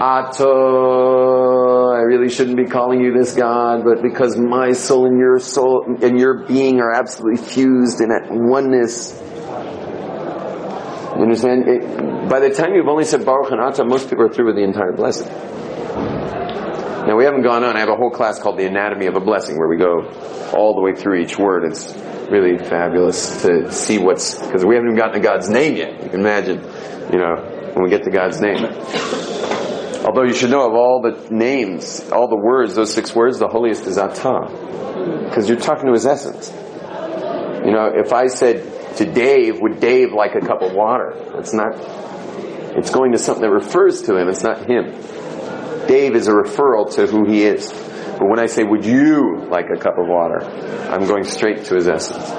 Ato, 0.01 1.91
I 1.91 2.03
really 2.03 2.29
shouldn't 2.29 2.57
be 2.57 2.67
calling 2.67 3.01
you 3.01 3.13
this 3.13 3.35
God, 3.35 3.83
but 3.85 4.01
because 4.03 4.37
my 4.37 4.73
soul 4.73 5.07
and 5.07 5.19
your 5.19 5.41
soul 5.41 5.85
and 6.03 6.19
your 6.19 6.47
being 6.47 6.81
are 6.81 6.93
absolutely 6.93 7.43
fused 7.43 8.01
in 8.01 8.11
that 8.11 8.29
oneness. 8.31 9.21
You 11.17 11.23
understand? 11.23 11.67
It, 11.67 12.29
by 12.29 12.39
the 12.39 12.51
time 12.51 12.75
you've 12.75 12.87
only 12.87 13.05
said 13.05 13.25
Baruch 13.25 13.51
and 13.51 13.61
Ato, 13.61 13.83
most 13.85 14.09
people 14.09 14.27
are 14.27 14.33
through 14.33 14.47
with 14.47 14.57
the 14.57 14.63
entire 14.63 14.93
blessing. 14.93 15.27
Now 17.09 17.17
we 17.17 17.25
haven't 17.25 17.41
gone 17.41 17.65
on. 17.65 17.75
I 17.75 17.81
have 17.81 17.89
a 17.89 17.97
whole 17.97 18.11
class 18.11 18.39
called 18.39 18.59
the 18.59 18.67
Anatomy 18.67 19.07
of 19.07 19.17
a 19.17 19.21
Blessing 19.21 19.57
where 19.57 19.67
we 19.67 19.79
go 19.79 20.11
all 20.53 20.75
the 20.75 20.83
way 20.83 20.95
through 20.95 21.23
each 21.23 21.39
word. 21.39 21.65
It's 21.65 21.97
really 22.31 22.59
fabulous 22.59 23.41
to 23.45 23.73
see 23.73 23.97
what's, 23.97 24.35
because 24.35 24.63
we 24.63 24.75
haven't 24.75 24.91
even 24.91 24.99
gotten 24.99 25.15
to 25.15 25.27
God's 25.27 25.49
name 25.49 25.75
yet. 25.77 26.03
You 26.05 26.11
can 26.11 26.21
imagine, 26.21 26.59
you 27.11 27.19
know, 27.19 27.73
when 27.73 27.85
we 27.85 27.89
get 27.89 28.05
to 28.05 28.11
God's 28.11 28.43
name. 28.43 28.63
Although 30.05 30.25
you 30.25 30.35
should 30.35 30.51
know 30.51 30.69
of 30.69 30.75
all 30.75 31.01
the 31.01 31.35
names, 31.35 32.07
all 32.13 32.29
the 32.29 32.37
words, 32.37 32.75
those 32.75 32.93
six 32.93 33.15
words, 33.15 33.39
the 33.39 33.49
holiest 33.49 33.87
is 33.87 33.97
Atah. 33.97 35.25
Because 35.25 35.49
you're 35.49 35.57
talking 35.57 35.87
to 35.87 35.93
his 35.93 36.05
essence. 36.05 36.53
You 37.65 37.73
know, 37.73 37.91
if 37.95 38.13
I 38.13 38.27
said 38.27 38.97
to 38.99 39.11
Dave, 39.11 39.63
would 39.63 39.81
Dave 39.81 40.13
like 40.13 40.35
a 40.35 40.47
cup 40.47 40.61
of 40.61 40.75
water? 40.75 41.15
It's 41.39 41.55
not, 41.55 41.73
it's 42.77 42.91
going 42.91 43.13
to 43.13 43.19
something 43.19 43.45
that 43.45 43.51
refers 43.51 44.03
to 44.03 44.17
him, 44.19 44.29
it's 44.29 44.43
not 44.43 44.69
him. 44.69 44.93
Dave 45.89 46.15
is 46.15 46.29
a 46.29 46.33
referral 46.33 46.95
to 46.95 47.07
who 47.07 47.25
he 47.25 47.43
is. 47.43 47.73
But 48.19 48.29
when 48.29 48.39
I 48.39 48.47
say, 48.47 48.63
would 48.63 48.85
you 48.85 49.47
like 49.49 49.67
a 49.75 49.79
cup 49.79 49.97
of 49.99 50.07
water? 50.07 50.45
I'm 50.91 51.07
going 51.07 51.25
straight 51.25 51.65
to 51.65 51.75
his 51.77 51.89
essence. 51.89 52.31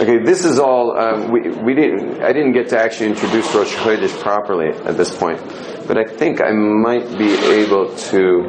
Okay, 0.00 0.24
this 0.24 0.44
is 0.44 0.58
all, 0.58 0.98
um, 0.98 1.30
we, 1.30 1.50
we 1.50 1.74
didn't, 1.74 2.22
I 2.22 2.32
didn't 2.32 2.52
get 2.52 2.70
to 2.70 2.78
actually 2.78 3.10
introduce 3.10 3.54
Rosh 3.54 3.72
Chodesh 3.76 4.18
properly 4.20 4.70
at 4.70 4.96
this 4.96 5.14
point, 5.14 5.38
but 5.86 5.96
I 5.96 6.04
think 6.04 6.40
I 6.40 6.50
might 6.50 7.06
be 7.16 7.30
able 7.32 7.94
to 7.94 8.42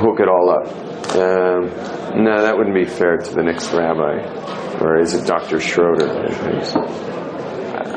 hook 0.00 0.18
it 0.18 0.28
all 0.28 0.50
up. 0.50 0.66
Um, 1.14 2.24
no, 2.24 2.42
that 2.42 2.56
wouldn't 2.56 2.74
be 2.74 2.86
fair 2.86 3.18
to 3.18 3.34
the 3.34 3.42
next 3.42 3.72
rabbi, 3.72 4.80
or 4.80 4.98
is 4.98 5.14
it 5.14 5.26
Dr. 5.26 5.60
Schroeder? 5.60 6.08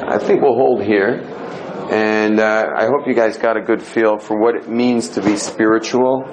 I 0.08 0.20
think 0.20 0.42
we'll 0.42 0.56
hold 0.56 0.84
here, 0.84 1.24
and 1.92 2.40
uh, 2.40 2.74
I 2.76 2.86
hope 2.86 3.08
you 3.08 3.14
guys 3.14 3.38
got 3.38 3.58
a 3.58 3.62
good 3.62 3.82
feel 3.82 4.18
for 4.18 4.40
what 4.40 4.56
it 4.56 4.68
means 4.70 5.10
to 5.10 5.22
be 5.22 5.38
spiritual. 5.38 6.24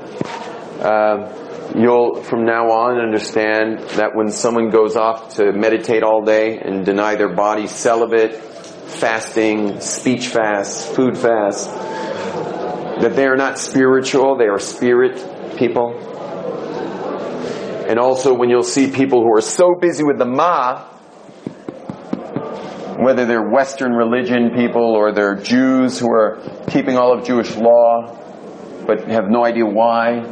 Um, 0.81 1.29
you'll 1.77 2.23
from 2.23 2.45
now 2.45 2.71
on 2.71 2.99
understand 2.99 3.81
that 3.97 4.15
when 4.15 4.31
someone 4.31 4.71
goes 4.71 4.97
off 4.97 5.37
to 5.37 5.53
meditate 5.53 6.03
all 6.03 6.23
day 6.25 6.59
and 6.59 6.85
deny 6.85 7.17
their 7.17 7.35
body 7.35 7.67
celibate, 7.67 8.35
fasting, 8.35 9.81
speech 9.81 10.29
fast, 10.29 10.95
food 10.95 11.17
fast, 11.19 11.71
that 13.01 13.15
they 13.15 13.27
are 13.27 13.37
not 13.37 13.59
spiritual, 13.59 14.37
they 14.39 14.47
are 14.47 14.59
spirit 14.59 15.57
people. 15.57 15.93
And 17.89 17.99
also 17.99 18.33
when 18.33 18.49
you'll 18.49 18.63
see 18.63 18.91
people 18.91 19.23
who 19.23 19.33
are 19.35 19.43
so 19.43 19.75
busy 19.75 20.03
with 20.05 20.19
the 20.19 20.25
ma, 20.25 20.89
whether 23.05 23.27
they're 23.27 23.49
Western 23.49 23.93
religion 23.93 24.51
people 24.55 24.83
or 24.83 25.13
they're 25.13 25.37
Jews 25.37 25.99
who 25.99 26.11
are 26.11 26.39
keeping 26.69 26.97
all 26.97 27.13
of 27.13 27.25
Jewish 27.25 27.57
law, 27.57 28.19
but 28.87 29.09
have 29.11 29.29
no 29.29 29.45
idea 29.45 29.67
why, 29.67 30.23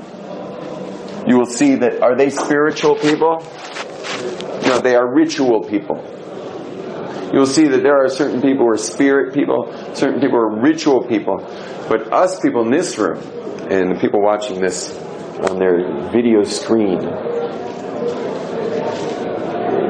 you 1.26 1.36
will 1.36 1.46
see 1.46 1.76
that 1.76 2.02
are 2.02 2.16
they 2.16 2.30
spiritual 2.30 2.96
people? 2.96 3.38
No, 4.66 4.80
they 4.80 4.94
are 4.94 5.14
ritual 5.14 5.62
people. 5.62 5.96
You 7.32 7.38
will 7.38 7.46
see 7.46 7.68
that 7.68 7.82
there 7.82 8.04
are 8.04 8.08
certain 8.08 8.40
people 8.40 8.64
who 8.64 8.70
are 8.70 8.76
spirit 8.76 9.34
people, 9.34 9.72
certain 9.94 10.20
people 10.20 10.38
who 10.38 10.46
are 10.46 10.60
ritual 10.60 11.04
people. 11.06 11.38
But 11.88 12.12
us 12.12 12.40
people 12.40 12.62
in 12.62 12.70
this 12.70 12.98
room, 12.98 13.18
and 13.70 13.94
the 13.94 13.98
people 14.00 14.20
watching 14.20 14.60
this 14.60 14.96
on 15.48 15.58
their 15.58 16.10
video 16.10 16.42
screen, 16.42 16.98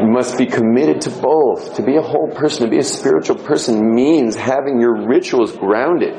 must 0.02 0.38
be 0.38 0.46
committed 0.46 1.02
to 1.02 1.10
both. 1.10 1.76
To 1.76 1.82
be 1.82 1.96
a 1.96 2.02
whole 2.02 2.28
person, 2.28 2.64
to 2.64 2.70
be 2.70 2.78
a 2.78 2.84
spiritual 2.84 3.36
person 3.36 3.94
means 3.94 4.36
having 4.36 4.80
your 4.80 5.06
rituals 5.06 5.52
grounded 5.52 6.14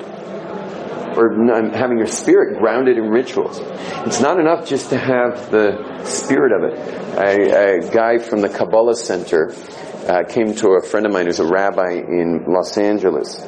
or 1.18 1.36
having 1.74 1.98
your 1.98 2.08
spirit 2.08 2.58
grounded 2.60 2.98
in 2.98 3.10
rituals. 3.10 3.60
It's 4.06 4.22
not 4.22 4.40
enough 4.40 4.68
just 4.68 4.90
to 4.90 4.98
have 4.98 5.52
the 5.52 6.04
spirit 6.06 6.52
of 6.52 6.64
it. 6.64 6.80
A, 7.18 7.88
a 7.88 7.92
guy 7.92 8.18
from 8.18 8.42
the 8.42 8.50
Kabbalah 8.50 8.96
Center 8.96 9.54
uh, 10.08 10.24
came 10.24 10.56
to 10.56 10.70
a 10.72 10.82
friend 10.82 11.06
of 11.06 11.12
mine 11.12 11.26
who's 11.26 11.40
a 11.40 11.48
rabbi 11.48 11.92
in 11.92 12.46
Los 12.48 12.78
Angeles. 12.78 13.42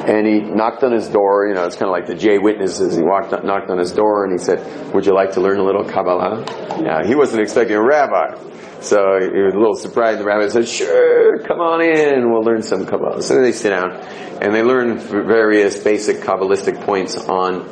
And 0.00 0.26
he 0.26 0.40
knocked 0.40 0.82
on 0.82 0.92
his 0.92 1.08
door, 1.08 1.46
you 1.46 1.54
know, 1.54 1.66
it's 1.66 1.76
kind 1.76 1.88
of 1.88 1.92
like 1.92 2.06
the 2.06 2.14
J 2.14 2.38
witnesses. 2.38 2.96
He 2.96 3.02
walked, 3.02 3.30
knocked 3.44 3.70
on 3.70 3.78
his 3.78 3.92
door 3.92 4.24
and 4.24 4.32
he 4.32 4.38
said, 4.38 4.94
would 4.94 5.04
you 5.04 5.14
like 5.14 5.32
to 5.32 5.40
learn 5.40 5.58
a 5.58 5.64
little 5.64 5.84
Kabbalah? 5.84 6.44
Yeah, 6.82 7.06
he 7.06 7.14
wasn't 7.14 7.42
expecting 7.42 7.76
a 7.76 7.82
rabbi. 7.82 8.49
So 8.80 9.20
he 9.20 9.42
was 9.42 9.54
a 9.54 9.58
little 9.58 9.74
surprised. 9.74 10.20
The 10.20 10.24
rabbi 10.24 10.48
said, 10.48 10.66
sure, 10.66 11.38
come 11.40 11.60
on 11.60 11.82
in, 11.82 12.32
we'll 12.32 12.42
learn 12.42 12.62
some 12.62 12.86
Kabbalah. 12.86 13.22
So 13.22 13.40
they 13.40 13.52
sit 13.52 13.70
down 13.70 13.92
and 13.92 14.54
they 14.54 14.62
learn 14.62 14.98
various 14.98 15.82
basic 15.82 16.18
Kabbalistic 16.18 16.80
points 16.84 17.16
on 17.16 17.68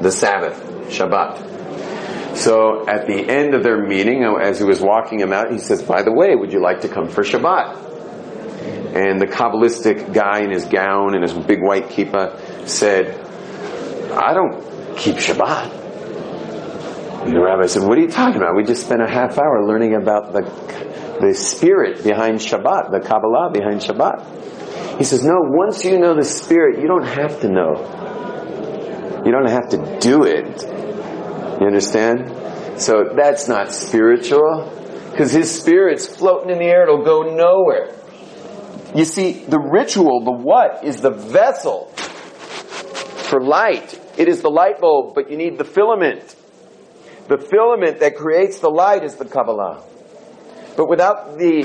the 0.00 0.10
Sabbath, 0.10 0.58
Shabbat. 0.88 2.36
So 2.36 2.86
at 2.88 3.06
the 3.06 3.28
end 3.28 3.54
of 3.54 3.62
their 3.62 3.86
meeting, 3.86 4.24
oh, 4.24 4.36
as 4.36 4.58
he 4.58 4.64
was 4.64 4.80
walking 4.80 5.20
him 5.20 5.32
out, 5.32 5.50
he 5.52 5.58
says, 5.58 5.82
by 5.82 6.02
the 6.02 6.12
way, 6.12 6.34
would 6.34 6.52
you 6.52 6.60
like 6.60 6.80
to 6.82 6.88
come 6.88 7.08
for 7.08 7.22
Shabbat? 7.22 7.84
And 8.94 9.20
the 9.20 9.26
Kabbalistic 9.26 10.14
guy 10.14 10.40
in 10.40 10.50
his 10.50 10.64
gown 10.64 11.14
and 11.14 11.22
his 11.22 11.34
big 11.34 11.62
white 11.62 11.88
kippah 11.88 12.66
said, 12.66 13.20
I 14.12 14.32
don't 14.32 14.96
keep 14.96 15.16
Shabbat. 15.16 15.85
And 17.24 17.34
the 17.34 17.40
rabbi 17.40 17.66
said, 17.66 17.82
what 17.82 17.98
are 17.98 18.00
you 18.00 18.08
talking 18.08 18.36
about? 18.36 18.54
We 18.54 18.64
just 18.64 18.84
spent 18.86 19.02
a 19.02 19.08
half 19.08 19.38
hour 19.38 19.66
learning 19.66 19.94
about 19.94 20.32
the, 20.32 20.42
the 21.20 21.34
spirit 21.34 22.04
behind 22.04 22.38
Shabbat, 22.38 22.90
the 22.90 23.00
Kabbalah 23.00 23.50
behind 23.52 23.80
Shabbat. 23.80 24.98
He 24.98 25.04
says, 25.04 25.24
no, 25.24 25.34
once 25.40 25.84
you 25.84 25.98
know 25.98 26.14
the 26.14 26.24
spirit, 26.24 26.80
you 26.80 26.86
don't 26.86 27.06
have 27.06 27.40
to 27.40 27.48
know. 27.48 29.22
You 29.24 29.32
don't 29.32 29.50
have 29.50 29.70
to 29.70 29.98
do 29.98 30.22
it. 30.24 30.62
You 31.60 31.66
understand? 31.66 32.80
So 32.80 33.12
that's 33.16 33.48
not 33.48 33.72
spiritual. 33.72 34.72
Because 35.10 35.32
his 35.32 35.50
spirit's 35.50 36.06
floating 36.06 36.50
in 36.50 36.58
the 36.58 36.66
air, 36.66 36.82
it'll 36.82 37.04
go 37.04 37.34
nowhere. 37.34 37.94
You 38.94 39.04
see, 39.04 39.32
the 39.32 39.58
ritual, 39.58 40.22
the 40.24 40.30
what, 40.30 40.84
is 40.84 41.00
the 41.00 41.10
vessel 41.10 41.86
for 43.26 43.42
light. 43.42 43.98
It 44.16 44.28
is 44.28 44.42
the 44.42 44.50
light 44.50 44.80
bulb, 44.80 45.14
but 45.14 45.30
you 45.30 45.36
need 45.36 45.58
the 45.58 45.64
filament. 45.64 46.35
The 47.28 47.38
filament 47.38 48.00
that 48.00 48.16
creates 48.16 48.60
the 48.60 48.68
light 48.70 49.02
is 49.02 49.16
the 49.16 49.24
Kabbalah. 49.24 49.82
But 50.76 50.88
without 50.88 51.38
the 51.38 51.62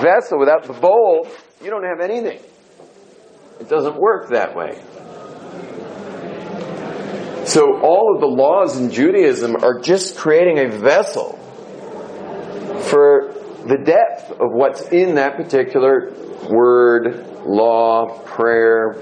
vessel, 0.00 0.38
without 0.38 0.64
the 0.64 0.72
bowl, 0.74 1.26
you 1.62 1.70
don't 1.70 1.84
have 1.84 2.00
anything. 2.00 2.40
It 3.58 3.68
doesn't 3.68 3.96
work 3.96 4.30
that 4.30 4.54
way. 4.54 4.80
So 7.46 7.80
all 7.80 8.14
of 8.14 8.20
the 8.20 8.28
laws 8.28 8.78
in 8.78 8.90
Judaism 8.90 9.56
are 9.64 9.80
just 9.80 10.16
creating 10.16 10.58
a 10.58 10.68
vessel 10.68 11.36
for 12.90 13.34
the 13.66 13.78
depth 13.84 14.30
of 14.30 14.52
what's 14.52 14.82
in 14.88 15.16
that 15.16 15.36
particular 15.36 16.12
word, 16.48 17.44
law, 17.44 18.20
prayer, 18.24 18.94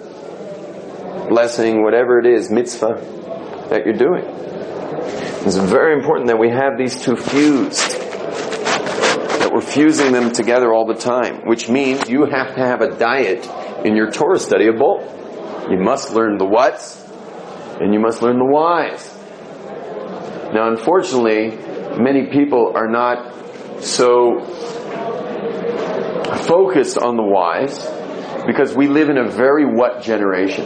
blessing, 1.28 1.82
whatever 1.82 2.18
it 2.18 2.26
is, 2.26 2.50
mitzvah 2.50 3.66
that 3.70 3.84
you're 3.84 3.94
doing. 3.94 4.24
It's 5.46 5.56
very 5.56 5.94
important 5.94 6.26
that 6.28 6.38
we 6.38 6.50
have 6.50 6.76
these 6.76 7.00
two 7.00 7.16
fused. 7.16 7.78
That 9.40 9.50
we're 9.52 9.60
fusing 9.60 10.12
them 10.12 10.32
together 10.32 10.72
all 10.72 10.86
the 10.86 10.94
time, 10.94 11.46
which 11.46 11.68
means 11.68 12.08
you 12.08 12.26
have 12.26 12.54
to 12.56 12.60
have 12.60 12.80
a 12.80 12.96
diet 12.96 13.46
in 13.84 13.96
your 13.96 14.10
Torah 14.10 14.38
study 14.38 14.66
of 14.66 14.76
both. 14.76 15.02
You 15.70 15.78
must 15.78 16.12
learn 16.12 16.38
the 16.38 16.44
whats 16.44 17.02
and 17.80 17.94
you 17.94 18.00
must 18.00 18.20
learn 18.20 18.38
the 18.38 18.44
whys. 18.44 19.14
Now 20.52 20.68
unfortunately, 20.68 21.56
many 21.98 22.26
people 22.26 22.72
are 22.74 22.88
not 22.88 23.32
so 23.82 24.40
focused 26.46 26.98
on 26.98 27.16
the 27.16 27.22
whys 27.22 27.78
because 28.46 28.74
we 28.74 28.88
live 28.88 29.08
in 29.08 29.18
a 29.18 29.28
very 29.28 29.64
what 29.64 30.02
generation. 30.02 30.64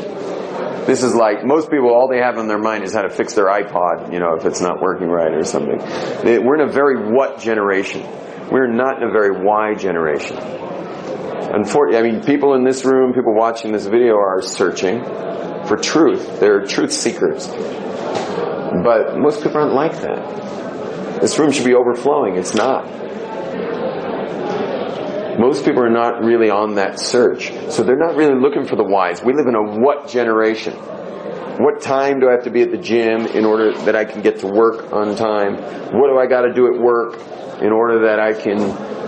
This 0.87 1.03
is 1.03 1.15
like 1.15 1.45
most 1.45 1.71
people, 1.71 1.91
all 1.91 2.09
they 2.09 2.19
have 2.19 2.39
in 2.39 2.49
their 2.49 2.59
mind 2.59 2.85
is 2.85 2.93
how 2.93 3.03
to 3.03 3.11
fix 3.11 3.35
their 3.35 3.47
iPod, 3.47 4.13
you 4.13 4.19
know, 4.19 4.35
if 4.35 4.45
it's 4.45 4.61
not 4.61 4.81
working 4.81 5.09
right 5.09 5.33
or 5.33 5.45
something. 5.45 5.79
We're 6.25 6.61
in 6.61 6.69
a 6.69 6.73
very 6.73 7.13
what 7.13 7.39
generation. 7.39 8.03
We're 8.51 8.67
not 8.67 9.01
in 9.01 9.09
a 9.09 9.13
very 9.13 9.45
why 9.45 9.75
generation. 9.75 10.37
Unfortunately, 10.39 12.09
I 12.09 12.13
mean, 12.13 12.23
people 12.25 12.55
in 12.55 12.65
this 12.65 12.85
room, 12.85 13.13
people 13.13 13.35
watching 13.35 13.73
this 13.73 13.87
video 13.87 14.17
are 14.17 14.43
searching 14.43 15.05
for 15.67 15.77
truth. 15.77 16.41
They're 16.41 16.67
truth 16.67 16.93
seekers. 16.93 17.47
But 17.47 19.19
most 19.19 19.43
people 19.43 19.59
aren't 19.59 19.75
like 19.75 20.01
that. 20.01 21.21
This 21.21 21.39
room 21.39 21.53
should 21.53 21.67
be 21.67 21.75
overflowing. 21.75 22.37
It's 22.37 22.55
not. 22.55 22.87
Most 25.43 25.65
people 25.65 25.83
are 25.83 25.91
not 25.91 26.23
really 26.23 26.51
on 26.51 26.77
that 26.77 27.01
search. 27.01 27.51
So 27.69 27.83
they're 27.83 27.97
not 27.97 28.15
really 28.15 28.39
looking 28.39 28.65
for 28.65 28.77
the 28.77 28.85
whys. 28.85 29.25
We 29.25 29.33
live 29.33 29.49
in 29.49 29.57
a 29.57 29.81
what 29.81 30.07
generation? 30.07 30.73
What 31.59 31.81
time 31.81 32.21
do 32.21 32.29
I 32.29 32.33
have 32.39 32.45
to 32.45 32.51
be 32.53 32.63
at 32.63 32.71
the 32.71 32.79
gym 32.79 33.27
in 33.27 33.45
order 33.45 33.73
that 33.79 33.97
I 33.97 34.05
can 34.05 34.23
get 34.23 34.39
to 34.41 34.47
work 34.47 34.93
on 34.93 35.17
time? 35.17 35.57
What 35.99 36.07
do 36.07 36.17
I 36.17 36.29
got 36.29 36.43
to 36.43 36.55
do 36.55 36.73
at 36.73 36.81
work 36.81 37.15
in 37.61 37.73
order 37.73 38.07
that 38.07 38.21
I 38.21 38.35
can 38.35 38.59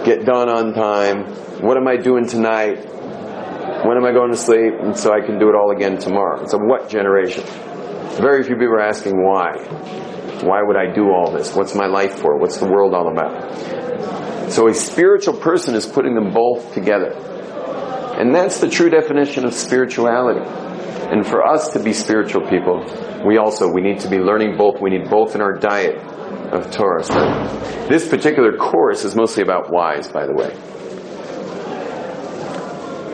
get 0.04 0.26
done 0.26 0.48
on 0.48 0.74
time? 0.74 1.22
What 1.62 1.76
am 1.76 1.86
I 1.86 1.98
doing 1.98 2.26
tonight? 2.26 2.84
When 3.86 3.96
am 3.96 4.04
I 4.04 4.10
going 4.10 4.32
to 4.32 4.36
sleep? 4.36 4.74
And 4.80 4.98
so 4.98 5.12
I 5.14 5.24
can 5.24 5.38
do 5.38 5.48
it 5.50 5.54
all 5.54 5.70
again 5.70 5.98
tomorrow. 5.98 6.42
It's 6.42 6.52
a 6.52 6.58
what 6.58 6.88
generation? 6.88 7.44
Very 8.18 8.42
few 8.42 8.56
people 8.56 8.74
are 8.74 8.80
asking 8.80 9.22
why. 9.22 9.52
Why 10.42 10.62
would 10.62 10.76
I 10.76 10.92
do 10.92 11.12
all 11.12 11.30
this? 11.30 11.54
What's 11.54 11.76
my 11.76 11.86
life 11.86 12.18
for? 12.18 12.38
What's 12.38 12.58
the 12.58 12.66
world 12.66 12.92
all 12.92 13.06
about? 13.06 13.83
So 14.54 14.68
a 14.68 14.74
spiritual 14.74 15.34
person 15.34 15.74
is 15.74 15.84
putting 15.84 16.14
them 16.14 16.32
both 16.32 16.74
together. 16.74 17.10
And 18.16 18.32
that's 18.32 18.60
the 18.60 18.68
true 18.68 18.88
definition 18.88 19.44
of 19.44 19.52
spirituality. 19.52 20.48
And 21.10 21.26
for 21.26 21.44
us 21.44 21.72
to 21.72 21.80
be 21.80 21.92
spiritual 21.92 22.48
people, 22.48 22.86
we 23.26 23.36
also, 23.36 23.68
we 23.68 23.80
need 23.80 23.98
to 24.00 24.08
be 24.08 24.18
learning 24.18 24.56
both. 24.56 24.80
We 24.80 24.90
need 24.90 25.10
both 25.10 25.34
in 25.34 25.40
our 25.40 25.54
diet 25.54 25.96
of 26.52 26.70
Torah. 26.70 27.02
This 27.88 28.06
particular 28.06 28.56
course 28.56 29.04
is 29.04 29.16
mostly 29.16 29.42
about 29.42 29.72
whys, 29.72 30.06
by 30.06 30.24
the 30.24 30.32
way. 30.32 30.52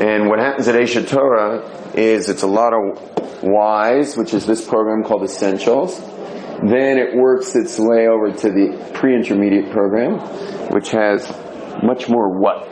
And 0.07 0.29
what 0.29 0.41
happens 0.41 0.69
at 0.69 0.75
Aish 0.75 1.09
Torah 1.09 1.63
is 1.95 2.29
it's 2.29 2.43
a 2.43 2.47
lot 2.47 2.75
of 2.75 3.43
whys, 3.43 4.15
which 4.15 4.35
is 4.35 4.45
this 4.45 4.63
program 4.63 5.05
called 5.05 5.23
Essentials. 5.23 5.99
Then 6.63 6.99
it 6.99 7.17
works 7.17 7.57
its 7.57 7.79
way 7.79 8.07
over 8.07 8.33
to 8.33 8.51
the 8.51 8.91
pre-intermediate 8.93 9.71
program, 9.71 10.19
which 10.73 10.91
has 10.91 11.27
much 11.83 12.09
more 12.09 12.39
what, 12.39 12.69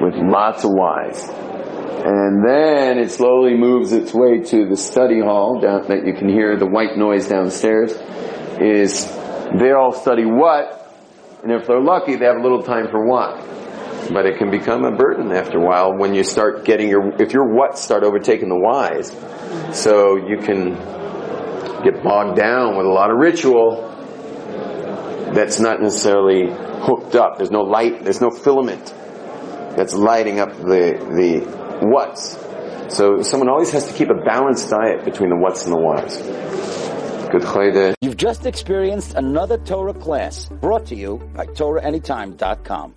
with 0.00 0.14
lots 0.14 0.64
of 0.64 0.70
whys. 0.72 1.28
And 1.28 2.42
then 2.42 2.98
it 2.98 3.10
slowly 3.10 3.54
moves 3.54 3.92
its 3.92 4.14
way 4.14 4.40
to 4.40 4.66
the 4.66 4.76
study 4.76 5.20
hall 5.20 5.60
down, 5.60 5.86
that 5.88 6.06
you 6.06 6.14
can 6.14 6.30
hear 6.30 6.56
the 6.56 6.66
white 6.66 6.96
noise 6.96 7.28
downstairs 7.28 7.92
is 8.58 9.06
they 9.58 9.72
all 9.72 9.92
study 9.92 10.24
what, 10.24 10.96
and 11.42 11.52
if 11.52 11.66
they're 11.66 11.82
lucky, 11.82 12.16
they 12.16 12.24
have 12.24 12.36
a 12.36 12.42
little 12.42 12.62
time 12.62 12.88
for 12.90 13.04
what. 13.06 13.46
But 14.12 14.24
it 14.24 14.38
can 14.38 14.50
become 14.50 14.84
a 14.84 14.96
burden 14.96 15.30
after 15.32 15.58
a 15.58 15.62
while 15.62 15.92
when 15.96 16.14
you 16.14 16.24
start 16.24 16.64
getting 16.64 16.88
your, 16.88 17.20
if 17.22 17.32
your 17.32 17.54
what 17.54 17.78
start 17.78 18.02
overtaking 18.02 18.48
the 18.48 18.58
whys. 18.58 19.12
So 19.78 20.16
you 20.16 20.38
can 20.38 20.76
get 21.82 22.02
bogged 22.02 22.36
down 22.36 22.76
with 22.76 22.86
a 22.86 22.90
lot 22.90 23.10
of 23.10 23.16
ritual 23.18 23.88
that's 25.34 25.60
not 25.60 25.80
necessarily 25.80 26.48
hooked 26.82 27.14
up. 27.14 27.36
There's 27.38 27.50
no 27.50 27.62
light, 27.62 28.04
there's 28.04 28.20
no 28.20 28.30
filament 28.30 28.94
that's 29.76 29.94
lighting 29.94 30.40
up 30.40 30.56
the, 30.56 30.98
the 31.16 31.86
what's. 31.86 32.38
So 32.94 33.22
someone 33.22 33.48
always 33.48 33.70
has 33.70 33.86
to 33.86 33.94
keep 33.94 34.10
a 34.10 34.14
balanced 34.14 34.68
diet 34.70 35.04
between 35.04 35.30
the 35.30 35.36
what's 35.36 35.64
and 35.64 35.74
the 35.74 35.78
whys. 35.78 36.18
Good 37.30 37.42
chayde. 37.42 37.94
You've 38.00 38.16
just 38.16 38.46
experienced 38.46 39.14
another 39.14 39.58
Torah 39.58 39.94
class 39.94 40.48
brought 40.48 40.86
to 40.86 40.96
you 40.96 41.18
by 41.34 41.46
TorahAnytime.com. 41.46 42.94